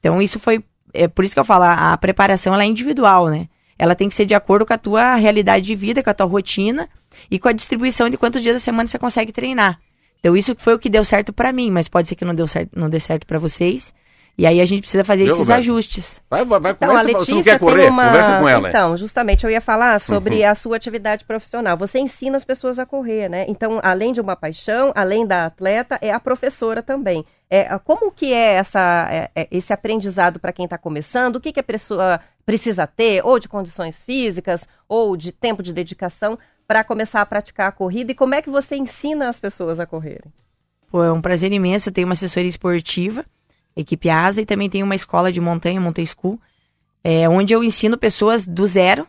[0.00, 3.28] Então, isso foi, é por isso que eu falo, a, a preparação ela é individual,
[3.28, 3.48] né?
[3.78, 6.26] Ela tem que ser de acordo com a tua realidade de vida, com a tua
[6.26, 6.88] rotina
[7.30, 9.78] e com a distribuição de quantos dias da semana você consegue treinar.
[10.20, 12.46] Então, isso foi o que deu certo para mim, mas pode ser que não deu
[12.48, 13.94] certo, não dê certo para vocês.
[14.36, 15.58] E aí a gente precisa fazer esses Roberto?
[15.58, 16.22] ajustes.
[16.30, 17.80] Vai, vai, vai Então, a conversa, você não quer correr?
[17.82, 18.06] tem uma...
[18.06, 18.68] Conversa com ela.
[18.68, 20.50] Então, justamente eu ia falar sobre Uhum.
[20.50, 21.76] a sua atividade profissional.
[21.76, 23.46] Você ensina as pessoas a correr, né?
[23.48, 27.24] Então, além de uma paixão, além da atleta, é a professora também.
[27.50, 31.36] É, como que é, essa, é, é, esse aprendizado para quem está começando?
[31.36, 35.72] O que, que a pessoa precisa ter, ou de condições físicas, ou de tempo de
[35.72, 38.12] dedicação, para começar a praticar a corrida?
[38.12, 40.30] E como é que você ensina as pessoas a correrem?
[40.90, 41.88] Pô, é um prazer imenso.
[41.88, 43.24] Eu tenho uma assessoria esportiva,
[43.74, 46.38] equipe ASA, e também tenho uma escola de montanha, Mountain School,
[47.02, 49.06] é, onde eu ensino pessoas do zero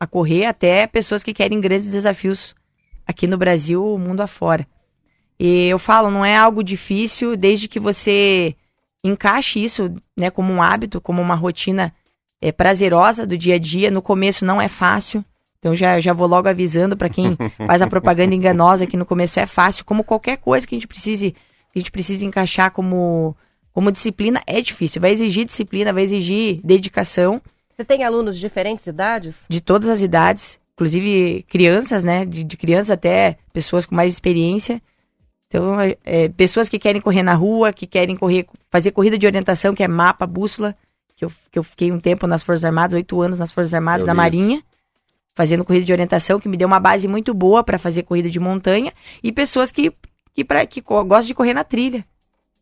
[0.00, 2.54] a correr até pessoas que querem grandes desafios
[3.06, 4.66] aqui no Brasil ou mundo afora.
[5.38, 8.54] E eu falo, não é algo difícil, desde que você
[9.04, 11.92] encaixe isso né, como um hábito, como uma rotina
[12.40, 13.90] é, prazerosa do dia a dia.
[13.90, 15.24] No começo não é fácil,
[15.58, 19.38] então já, já vou logo avisando para quem faz a propaganda enganosa que no começo
[19.38, 23.36] é fácil, como qualquer coisa que a gente precise, que a gente precise encaixar como,
[23.72, 25.00] como disciplina, é difícil.
[25.00, 27.40] Vai exigir disciplina, vai exigir dedicação
[27.76, 29.40] Você tem alunos de diferentes idades?
[29.48, 32.24] de todas as idades, inclusive crianças, né?
[32.24, 34.80] De, de crianças até pessoas com mais experiência.
[35.48, 39.26] Então, é, é, pessoas que querem correr na rua, que querem correr, fazer corrida de
[39.26, 40.74] orientação, que é mapa, bússola,
[41.14, 44.00] que eu, que eu fiquei um tempo nas Forças Armadas, oito anos nas Forças Armadas,
[44.00, 44.62] Eu na Marinha,
[45.34, 48.40] fazendo corrida de orientação, que me deu uma base muito boa para fazer corrida de
[48.40, 48.92] montanha,
[49.22, 49.92] e pessoas que,
[50.34, 52.04] que, pra, que gostam de correr na trilha.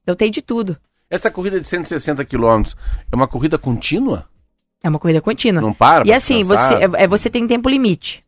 [0.03, 0.77] Então tem de tudo.
[1.09, 2.77] Essa corrida de 160 quilômetros
[3.11, 4.29] é uma corrida contínua?
[4.83, 5.63] É uma corrida contínua.
[5.63, 6.07] Não para?
[6.07, 8.23] e assim, você, é, é- você tem tempo limite.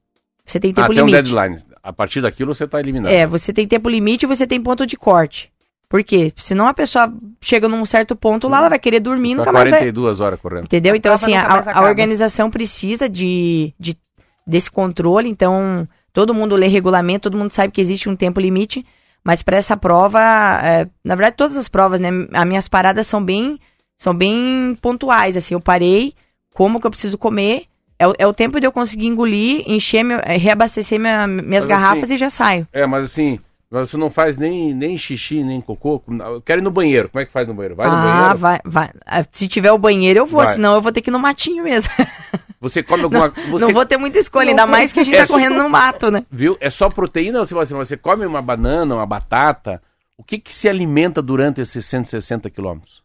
[0.46, 1.22] Você tem Ah, tempo tem um limite.
[1.24, 1.62] deadline.
[1.86, 3.12] A partir daquilo você está eliminado.
[3.12, 5.52] É, você tem tempo limite e você tem ponto de corte.
[5.88, 6.32] Por quê?
[6.36, 9.70] Senão a pessoa chega num certo ponto lá, ela vai querer dormir Fica nunca mais
[9.70, 9.78] vai.
[9.78, 10.64] 42 horas correndo.
[10.64, 10.96] Entendeu?
[10.96, 13.96] Então, assim, a, a organização precisa de, de-
[14.44, 15.28] desse controle.
[15.28, 18.84] Então, todo mundo lê regulamento, todo mundo sabe que existe um tempo limite.
[19.22, 20.20] Mas para essa prova,
[20.64, 22.08] é, na verdade, todas as provas, né?
[22.32, 23.60] As minhas paradas são bem,
[23.96, 25.36] são bem pontuais.
[25.36, 26.14] Assim, eu parei,
[26.52, 27.62] como que eu preciso comer.
[27.98, 31.64] É, o- é o tempo de eu conseguir engolir, encher, meu, é, reabastecer minha- minhas
[31.64, 32.68] Mas, garrafas assim, e já saio.
[32.72, 33.38] É, mas assim,
[33.70, 36.02] você não faz nem, nem xixi, nem cocô.
[36.08, 37.08] Eu quero ir no banheiro.
[37.08, 37.74] Como é que faz no banheiro?
[37.74, 38.38] Vai no ah, banheiro.
[38.38, 38.90] vai, vai.
[39.06, 40.52] Ah, Se tiver o banheiro, eu vou, Vai.
[40.54, 41.90] senão eu vou ter que ir no matinho mesmo.
[42.58, 45.14] Você come alguma você Não vou ter muita escolha, Não ainda mais que a gente
[45.14, 46.22] É tá só- correndo no mato, né?
[46.30, 46.56] Viu?
[46.58, 49.80] É só proteína ou você, você, você come uma banana, uma batata?
[50.16, 53.02] O que que se alimenta durante esses 160 quilômetros?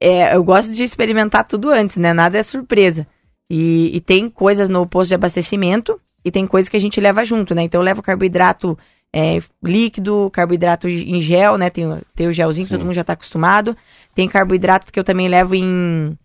[0.00, 2.14] É, eu gosto de experimentar tudo antes, né?
[2.14, 3.06] Nada é surpresa.
[3.50, 7.24] E, e tem coisas no posto de abastecimento e tem coisas que a gente leva
[7.24, 7.62] junto, né?
[7.62, 8.78] Então eu levo carboidrato
[9.12, 11.70] é, líquido, carboidrato em gel, né?
[11.70, 13.74] Tem, o- tem o gelzinho que todo mundo já tá acostumado.
[14.14, 16.16] Tem carboidrato que eu também levo em.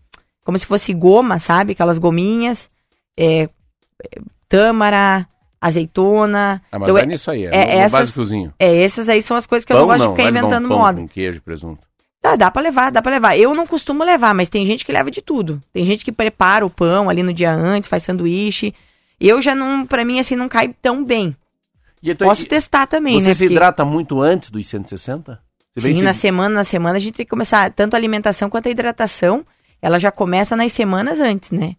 [0.44, 1.72] como se fosse goma, sabe?
[1.72, 2.68] Aquelas gominhas.
[3.16, 3.48] É, é,
[4.48, 5.26] tâmara,
[5.58, 6.60] azeitona.
[6.70, 8.52] Ah, mas Eu- é nisso aí, é, é, essas- básicozinho.
[8.58, 10.78] É, essas aí são as coisas que eu não gosto de ficar um inventando pão
[10.78, 11.00] moda.
[11.00, 11.86] Com queijo presunto.
[12.24, 13.36] Tá, dá pra levar, dá pra levar.
[13.36, 15.62] Eu não costumo levar, mas tem gente que leva de tudo.
[15.74, 18.72] Tem gente que prepara o pão ali no dia antes, faz sanduíche.
[19.20, 21.36] Eu já não, pra mim, assim, não cai tão bem.
[22.02, 23.34] E então, Posso e- testar também, você né?
[23.34, 25.38] se porque- hidrata muito antes dos 160?
[25.76, 28.48] Você Sim, se- na semana, na semana a gente tem que começar tanto a alimentação
[28.48, 29.44] quanto a hidratação.
[29.82, 31.74] Ela já começa nas semanas antes, né?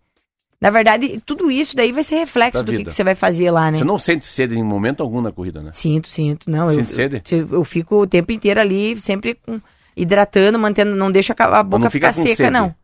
[0.62, 3.50] Na verdade, tudo isso daí vai ser reflexo Da do que, que você vai fazer
[3.50, 3.80] lá, né?
[3.80, 5.72] Você não sente sede em momento algum na corrida, né?
[5.74, 6.52] Sinto, sinto.
[6.52, 7.24] Não, eu, Sente sede?
[7.32, 9.60] eu, eu fico o tempo inteiro ali, sempre com-
[9.96, 12.50] hidratando, mantendo, não deixa a boca não fica ficar seca, sede?
[12.50, 12.76] não.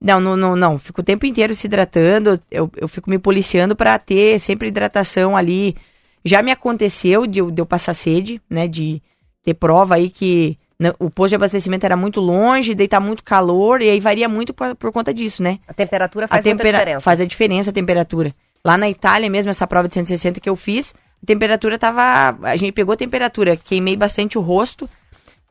[0.00, 0.78] Não, não, não, não.
[0.78, 5.34] Fico o tempo inteiro se hidratando, eu, eu fico me policiando para ter sempre hidratação
[5.36, 5.76] ali.
[6.24, 9.00] Já me aconteceu de eu, de eu passar sede, né, de
[9.42, 13.22] ter prova aí que não- o posto de abastecimento era muito longe, daí tá muito
[13.22, 15.58] calor, e aí varia muito por, por conta disso, né?
[15.66, 17.00] A temperatura faz a muita tempera- diferença.
[17.00, 18.34] Faz a diferença a temperatura.
[18.64, 22.36] Lá na Itália mesmo, essa prova de 160 que eu fiz, a temperatura tava.
[22.42, 24.88] A gente pegou a temperatura, queimei bastante o rosto.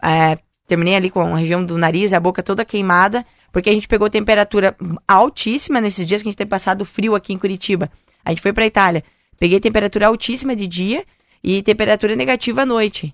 [0.01, 0.37] é,
[0.73, 4.09] terminei ali com a região do nariz, a boca toda queimada, porque a gente pegou
[4.09, 4.75] temperatura
[5.07, 7.91] altíssima nesses dias que a gente tem passado frio aqui em Curitiba.
[8.25, 9.03] A gente foi pra Itália.
[9.37, 11.05] Peguei temperatura altíssima de dia
[11.43, 13.13] e temperatura negativa à noite.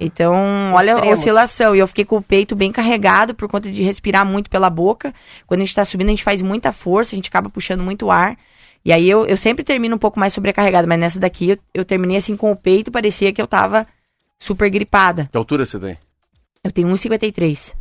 [0.00, 1.18] Então, olha a Extremos.
[1.18, 1.76] oscilação.
[1.76, 5.12] E eu fiquei com o peito bem carregado por conta de respirar muito pela boca.
[5.46, 8.10] Quando a gente tá subindo, a gente faz muita força, a gente acaba puxando muito
[8.10, 8.36] ar.
[8.82, 11.84] E aí eu, eu sempre termino um pouco mais sobrecarregado, mas nessa daqui eu, eu
[11.84, 13.86] terminei assim com o peito, parecia que eu tava
[14.38, 15.28] super gripada.
[15.30, 15.98] Que altura você tem?
[16.64, 17.74] Eu tenho 1,53.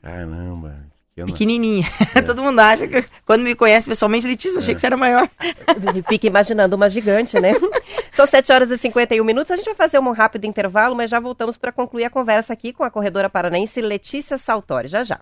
[0.00, 0.76] Caramba.
[1.10, 1.26] pequena.
[1.26, 1.86] Pequenininha.
[2.24, 5.28] Todo mundo acha que quando me conhece pessoalmente, Letícia, eu achei que você era maior.
[6.08, 7.52] Fica imaginando uma gigante, né?
[8.14, 9.50] São 7 horas e 51 minutos.
[9.50, 12.72] A gente vai fazer um rápido intervalo, mas já voltamos para concluir a conversa aqui
[12.72, 14.88] com a corredora paranaense Letícia Saltori.
[14.88, 15.20] Já já.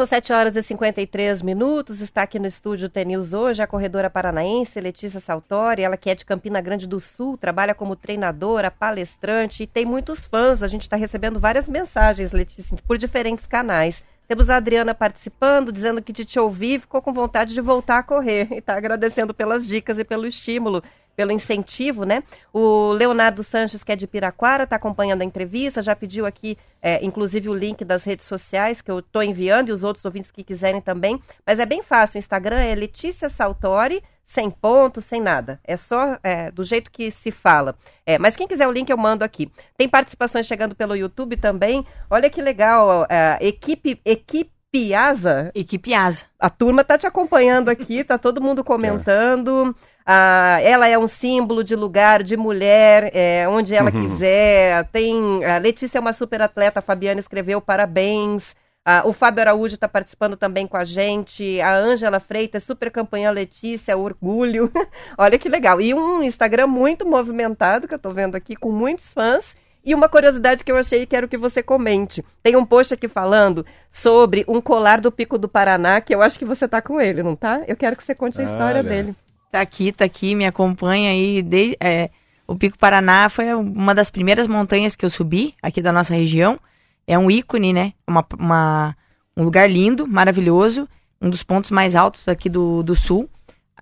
[0.00, 2.00] São 7 horas e 53 minutos.
[2.00, 5.82] Está aqui no estúdio T-News hoje a corredora paranaense Letícia Saltori.
[5.82, 10.24] Ela que é de Campina Grande do Sul, trabalha como treinadora, palestrante e tem muitos
[10.24, 10.62] fãs.
[10.62, 14.02] A gente está recebendo várias mensagens, Letícia, por diferentes canais.
[14.26, 18.02] Temos a Adriana participando, dizendo que de te ouvir ficou com vontade de voltar a
[18.02, 18.48] correr.
[18.54, 20.82] E está agradecendo pelas dicas e pelo estímulo,
[21.20, 22.22] pelo incentivo, né?
[22.50, 27.04] O Leonardo Sanches, que é de Piraquara, está acompanhando a entrevista, já pediu aqui, é,
[27.04, 30.42] inclusive, o link das redes sociais que eu estou enviando e os outros ouvintes que
[30.42, 31.20] quiserem também.
[31.46, 35.60] Mas é bem fácil, o Instagram é Letícia Saltori, sem ponto, sem nada.
[35.62, 37.76] É só é, do jeito que se fala.
[38.06, 39.52] É, mas quem quiser o link eu mando aqui.
[39.76, 41.84] Tem participações chegando pelo YouTube também.
[42.08, 46.24] Olha que legal, é, equipe, equipe Asa, Equipe Asa.
[46.38, 49.74] a turma tá te acompanhando aqui, tá todo mundo comentando.
[50.12, 54.84] Ah, ela é um símbolo de lugar, de mulher, é, onde ela quiser.
[54.88, 55.44] Tem.
[55.44, 58.56] A Letícia é uma super atleta, a Fabiana escreveu parabéns.
[58.84, 61.60] Ah, o Fábio Araújo está participando também com a gente.
[61.60, 64.68] A Ângela Freitas, super campanha Letícia, orgulho.
[65.16, 65.80] Olha que legal.
[65.80, 69.56] E um Instagram muito movimentado, que eu tô vendo aqui, com muitos fãs.
[69.84, 72.24] E uma curiosidade que eu achei e quero que você comente.
[72.42, 76.36] Tem um post aqui falando sobre um colar do Pico do Paraná, que eu acho
[76.36, 77.62] que você tá com ele, não tá?
[77.68, 78.82] Eu quero que você conte a história Olha.
[78.82, 79.14] dele.
[79.50, 81.42] Tá aqui, tá aqui, me acompanha aí.
[81.42, 82.10] Desde, é,
[82.46, 86.58] o Pico Paraná foi uma das primeiras montanhas que eu subi aqui da nossa região.
[87.06, 87.92] É um ícone, né?
[88.06, 88.96] Uma, uma-
[89.36, 90.88] um lugar lindo, maravilhoso,
[91.20, 93.28] um dos pontos mais altos aqui do, do sul.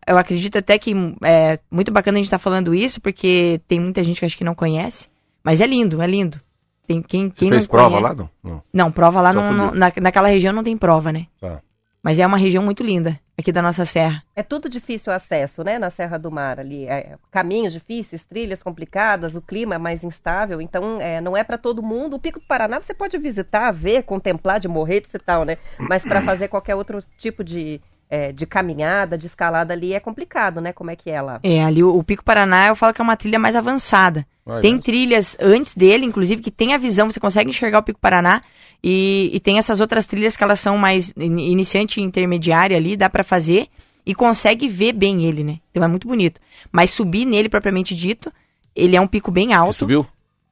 [0.07, 4.03] Eu acredito até que é muito bacana a gente estar falando isso, porque tem muita
[4.03, 5.09] gente que acho que não conhece.
[5.45, 6.41] Mas é lindo, é lindo.
[6.87, 8.15] Tem quem, Você quem fez não prova conhece- lá?
[8.15, 8.31] Não.
[8.43, 8.63] não.
[8.73, 11.27] Não, prova lá não, não- na, naquela região não tem prova, né?
[11.39, 11.61] Tá.
[12.03, 14.23] Mas é uma região muito linda aqui da nossa serra.
[14.35, 15.79] É tudo difícil o acesso, né?
[15.79, 16.87] Na Serra do Mar ali.
[16.87, 20.61] É, caminhos difíceis, trilhas complicadas, o clima é mais instável.
[20.61, 22.17] Então, é, não é para todo mundo.
[22.17, 25.57] O Pico do Paraná você pode visitar, ver, contemplar de morretes e tal, né?
[25.79, 30.61] Mas para fazer qualquer outro tipo de, é, de caminhada, de escalada ali é complicado,
[30.61, 30.73] né?
[30.73, 31.41] Como é que é lá?
[31.43, 34.27] É, ali o, o Pico Paraná eu falo que é uma trilha mais avançada.
[34.47, 38.01] Olha, Tem trilhas antes dele, inclusive, que tem a visão, você consegue enxergar o Pico
[38.01, 38.43] Paraná.
[38.83, 42.97] E, e tem essas outras trilhas que elas são mais in- iniciante e intermediária ali,
[42.97, 43.67] dá pra fazer.
[44.07, 45.59] E consegue ver bem ele, né?
[45.71, 46.41] Então é muito bonito.
[46.73, 48.33] Mas subir nele, propriamente dito,
[48.75, 49.73] ele é um pico bem Você alto.
[49.75, 50.07] subiu?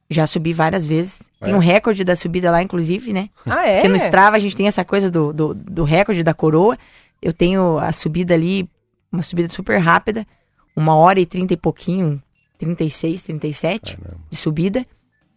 [0.09, 1.23] Já subi várias vezes.
[1.41, 1.55] Tem É?
[1.55, 3.29] um recorde da subida lá, inclusive, né?
[3.45, 3.75] Ah, é?
[3.77, 6.77] Porque no Strava a gente tem essa coisa do, do, do recorde da coroa.
[7.21, 8.69] Eu tenho a subida ali,
[9.11, 10.25] uma subida super rápida,
[10.75, 12.21] uma hora e trinta e pouquinho,
[12.59, 14.17] 36, 37 Caramba.
[14.29, 14.85] de subida,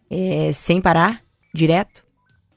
[0.09, 1.21] é, sem parar,
[1.53, 2.03] direto.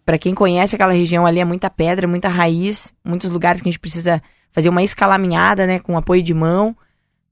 [0.04, 3.70] Pra quem conhece aquela região ali, é muita pedra, muita raiz, muitos lugares que a
[3.72, 6.76] gente precisa fazer uma escalaminhada, né, com apoio de mão.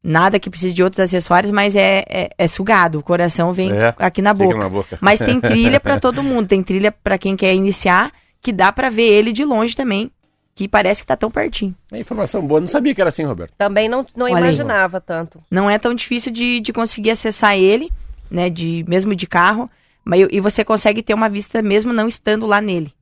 [0.03, 2.99] Nada que precise de outros acessórios, mas é, é, é sugado.
[2.99, 4.57] O coração vem É, aqui na boca.
[4.59, 4.99] na boca.
[5.01, 6.49] Mas tem trilha pra todo mundo.
[6.49, 8.11] Tem trilha pra quem quer iniciar,
[8.41, 10.11] que dá pra ver ele de longe também,
[10.57, 11.73] que parece que tá tão pertinho.
[11.93, 12.59] É informação boa.
[12.61, 13.53] Não sabia que era assim, Roberto.
[13.57, 14.43] Também não, não Olha aí.
[14.43, 15.41] imaginava tanto.
[15.49, 17.89] Não é tão difícil de, de conseguir acessar ele,
[18.29, 19.71] né, de mesmo de carro,
[20.05, 22.93] mas e você consegue ter uma vista mesmo não estando lá nele,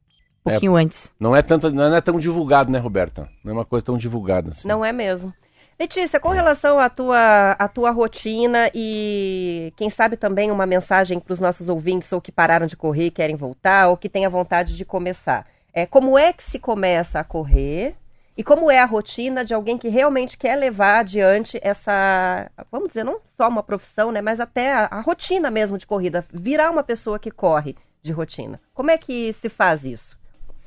[0.44, 1.10] um pouquinho antes.
[1.18, 3.28] Não é, tanto, não é tão divulgado, né, Roberta?
[3.44, 4.66] Não é uma coisa tão divulgada assim.
[4.66, 5.32] Não é mesmo.
[5.78, 11.32] Letícia, com relação à tua, à tua rotina e quem sabe também uma mensagem para
[11.32, 14.28] os nossos ouvintes ou que pararam de correr e querem voltar ou que têm a
[14.28, 15.46] vontade de começar.
[15.72, 17.96] É, como é que se começa a correr
[18.40, 23.04] e como é a rotina de alguém que realmente quer levar adiante essa, vamos dizer,
[23.04, 26.82] não só uma profissão, né, mas até a, a rotina mesmo de corrida, virar uma
[26.82, 28.58] pessoa que corre de rotina.
[28.72, 30.16] Como é que se faz isso?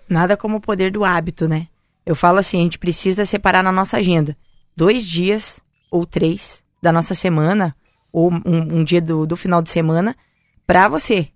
[0.07, 1.67] Nada como o poder do hábito, né?
[2.05, 4.37] Eu falo assim, a gente precisa separar na nossa agenda
[4.77, 5.59] dois dias
[5.89, 7.75] ou três da nossa semana,
[8.11, 10.15] ou um, um dia do, do final de semana,
[10.67, 11.27] pra você.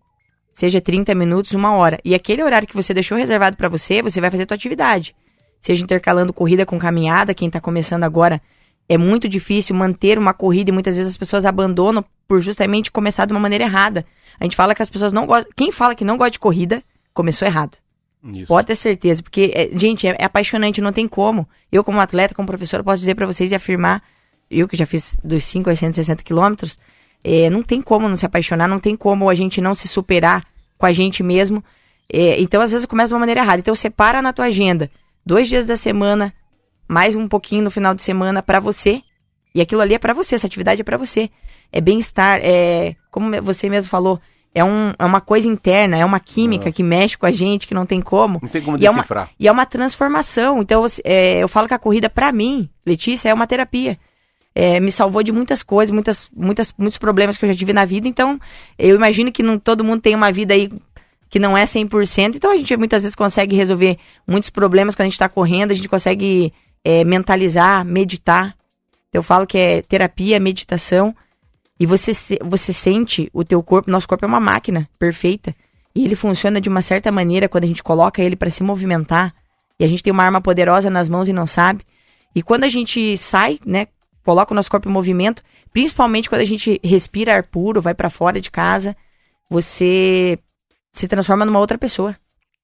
[0.54, 2.00] Seja 30 minutos, uma hora.
[2.06, 5.16] E aquele horário que você deixou reservado pra você, você vai fazer a tua atividade.
[5.60, 8.42] Seja intercalando corrida com caminhada, quem está começando agora
[8.90, 13.26] é muito difícil manter uma corrida e muitas vezes as pessoas abandonam por justamente começar
[13.26, 14.06] de uma maneira errada.
[14.40, 15.52] A gente fala que as pessoas não gostam.
[15.56, 16.84] Quem fala que não gosta de corrida,
[17.14, 17.78] começou errado.
[18.24, 18.48] Isso.
[18.48, 21.48] Pode ter certeza, porque, é, gente, é, é, apaixonante, não tem como.
[21.72, 24.04] Eu, como atleta, como professor, posso dizer para vocês e afirmar,
[24.50, 26.80] eu que já fiz dos 5 aos 160 quilômetros,
[27.24, 30.44] é, não tem como não se apaixonar, não tem como a gente não se superar
[30.78, 31.64] com a gente mesmo.
[32.12, 33.60] É, então, às vezes, começa de uma maneira errada.
[33.60, 34.90] Então, separa na tua agenda
[35.28, 36.34] dois dias da semana,
[36.88, 39.02] mais um pouquinho no final de semana para você.
[39.54, 41.30] E aquilo ali é para você, essa atividade é para você.
[41.72, 44.22] É bem-estar, é, como você mesmo falou,
[44.56, 47.74] é, um, é uma coisa interna, é uma química que mexe com a gente, que
[47.74, 48.40] não tem como.
[48.42, 49.24] Não tem como e decifrar.
[49.24, 50.62] É uma, e é uma transformação.
[50.62, 54.00] Então, é, eu falo que a corrida, para mim, Letícia, é uma terapia.
[54.56, 57.84] É, me salvou de muitas coisas, muitas, muitas, muitos problemas que eu já tive na
[57.84, 58.08] vida.
[58.08, 58.40] Então,
[58.80, 60.72] eu imagino que não, todo mundo tem uma vida aí
[61.30, 62.36] que não é 100%.
[62.36, 63.98] Então, a gente muitas vezes consegue resolver
[64.28, 66.54] muitos problemas quando a gente está correndo, a gente consegue
[66.84, 68.56] é, mentalizar, meditar.
[69.12, 71.16] Eu falo que é terapia, meditação.
[71.80, 72.12] E você,
[72.44, 75.56] você sente o teu corpo, nosso corpo é uma máquina perfeita.
[75.94, 79.34] E ele funciona de uma certa maneira quando a gente coloca ele para se movimentar.
[79.80, 81.84] E a gente tem uma arma poderosa nas mãos e não sabe.
[82.36, 83.88] E quando a gente sai, né,
[84.24, 88.10] coloca o nosso corpo em movimento, principalmente quando a gente respira ar puro, vai para
[88.10, 88.96] fora de casa,
[89.50, 90.38] você
[91.00, 92.16] se transforma numa outra pessoa.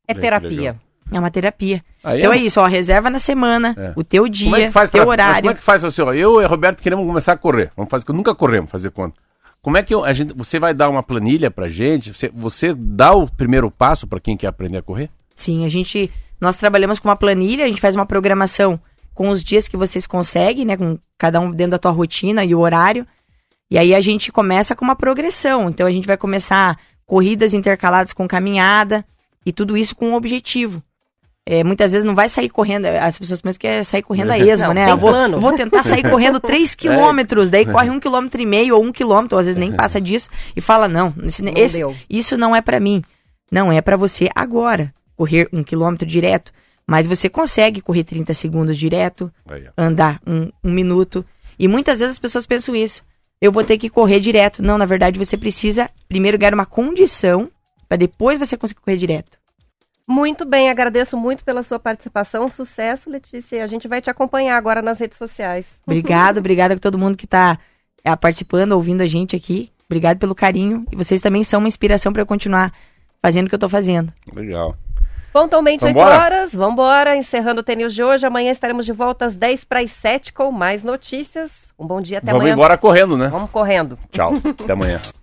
[0.07, 0.75] É terapia.
[1.11, 1.83] É uma terapia.
[2.03, 3.93] Aí então é, é isso, ó, reserva na semana, é.
[3.95, 5.41] o teu dia, como é faz teu pra, horário.
[5.41, 7.69] Como é que faz assim, ó, eu e o Roberto queremos começar a correr.
[7.75, 9.15] Vamos fazer, que nunca corremos, fazer conta.
[9.61, 12.13] Como é que eu, a gente, você vai dar uma planilha pra gente?
[12.13, 15.09] Você, você dá o primeiro passo para quem quer aprender a correr?
[15.35, 18.79] Sim, a gente, nós trabalhamos com uma planilha, a gente faz uma programação
[19.13, 22.53] com os dias que vocês conseguem, né, com cada um dentro da tua rotina e
[22.53, 23.07] o horário.
[23.69, 25.69] E aí a gente começa com uma progressão.
[25.69, 29.05] Então a gente vai começar corridas intercaladas com caminhada
[29.45, 30.81] e tudo isso com um objetivo.
[31.45, 34.39] É, muitas vezes não vai sair correndo, as pessoas pensam que é sair correndo a
[34.39, 34.89] esmo, não, né?
[34.89, 36.75] Eu vou, eu vou, tentar sair correndo 3 é.
[36.75, 39.99] quilômetros, daí corre um quilômetro e meio ou um quilômetro, ou às vezes nem passa
[39.99, 43.03] disso, e fala, não, esse, esse, isso não é para mim.
[43.51, 46.51] Não, é para você agora, correr um quilômetro direto.
[46.87, 49.31] Mas você consegue correr 30 segundos direto,
[49.77, 51.25] andar um, um minuto.
[51.57, 53.03] E muitas vezes as pessoas pensam isso.
[53.43, 54.63] Eu vou ter que correr direto.
[54.63, 57.51] Não, na verdade, você precisa primeiro ganhar uma condição
[57.89, 59.37] para depois você conseguir correr direto.
[60.07, 62.47] Muito bem, agradeço muito pela sua participação.
[62.47, 63.61] Sucesso, Letícia.
[63.61, 65.67] A gente vai te acompanhar agora nas redes sociais.
[65.85, 67.59] Obrigado, obrigada a todo mundo que está
[68.01, 69.69] é, participando, ouvindo a gente aqui.
[69.89, 70.85] Obrigado pelo carinho.
[70.89, 72.71] E vocês também são uma inspiração para eu continuar
[73.21, 74.13] fazendo o que eu estou fazendo.
[74.33, 74.73] Legal.
[75.33, 77.17] Pontualmente 8 horas, vamos embora.
[77.17, 78.25] Encerrando o TNews de hoje.
[78.25, 81.62] Amanhã estaremos de volta às 10 para as 7 com mais notícias.
[81.77, 82.55] Um bom dia, até vamos amanhã.
[82.55, 83.27] Vamos embora correndo, né?
[83.27, 83.97] Vamos correndo.
[84.11, 84.99] Tchau, até amanhã.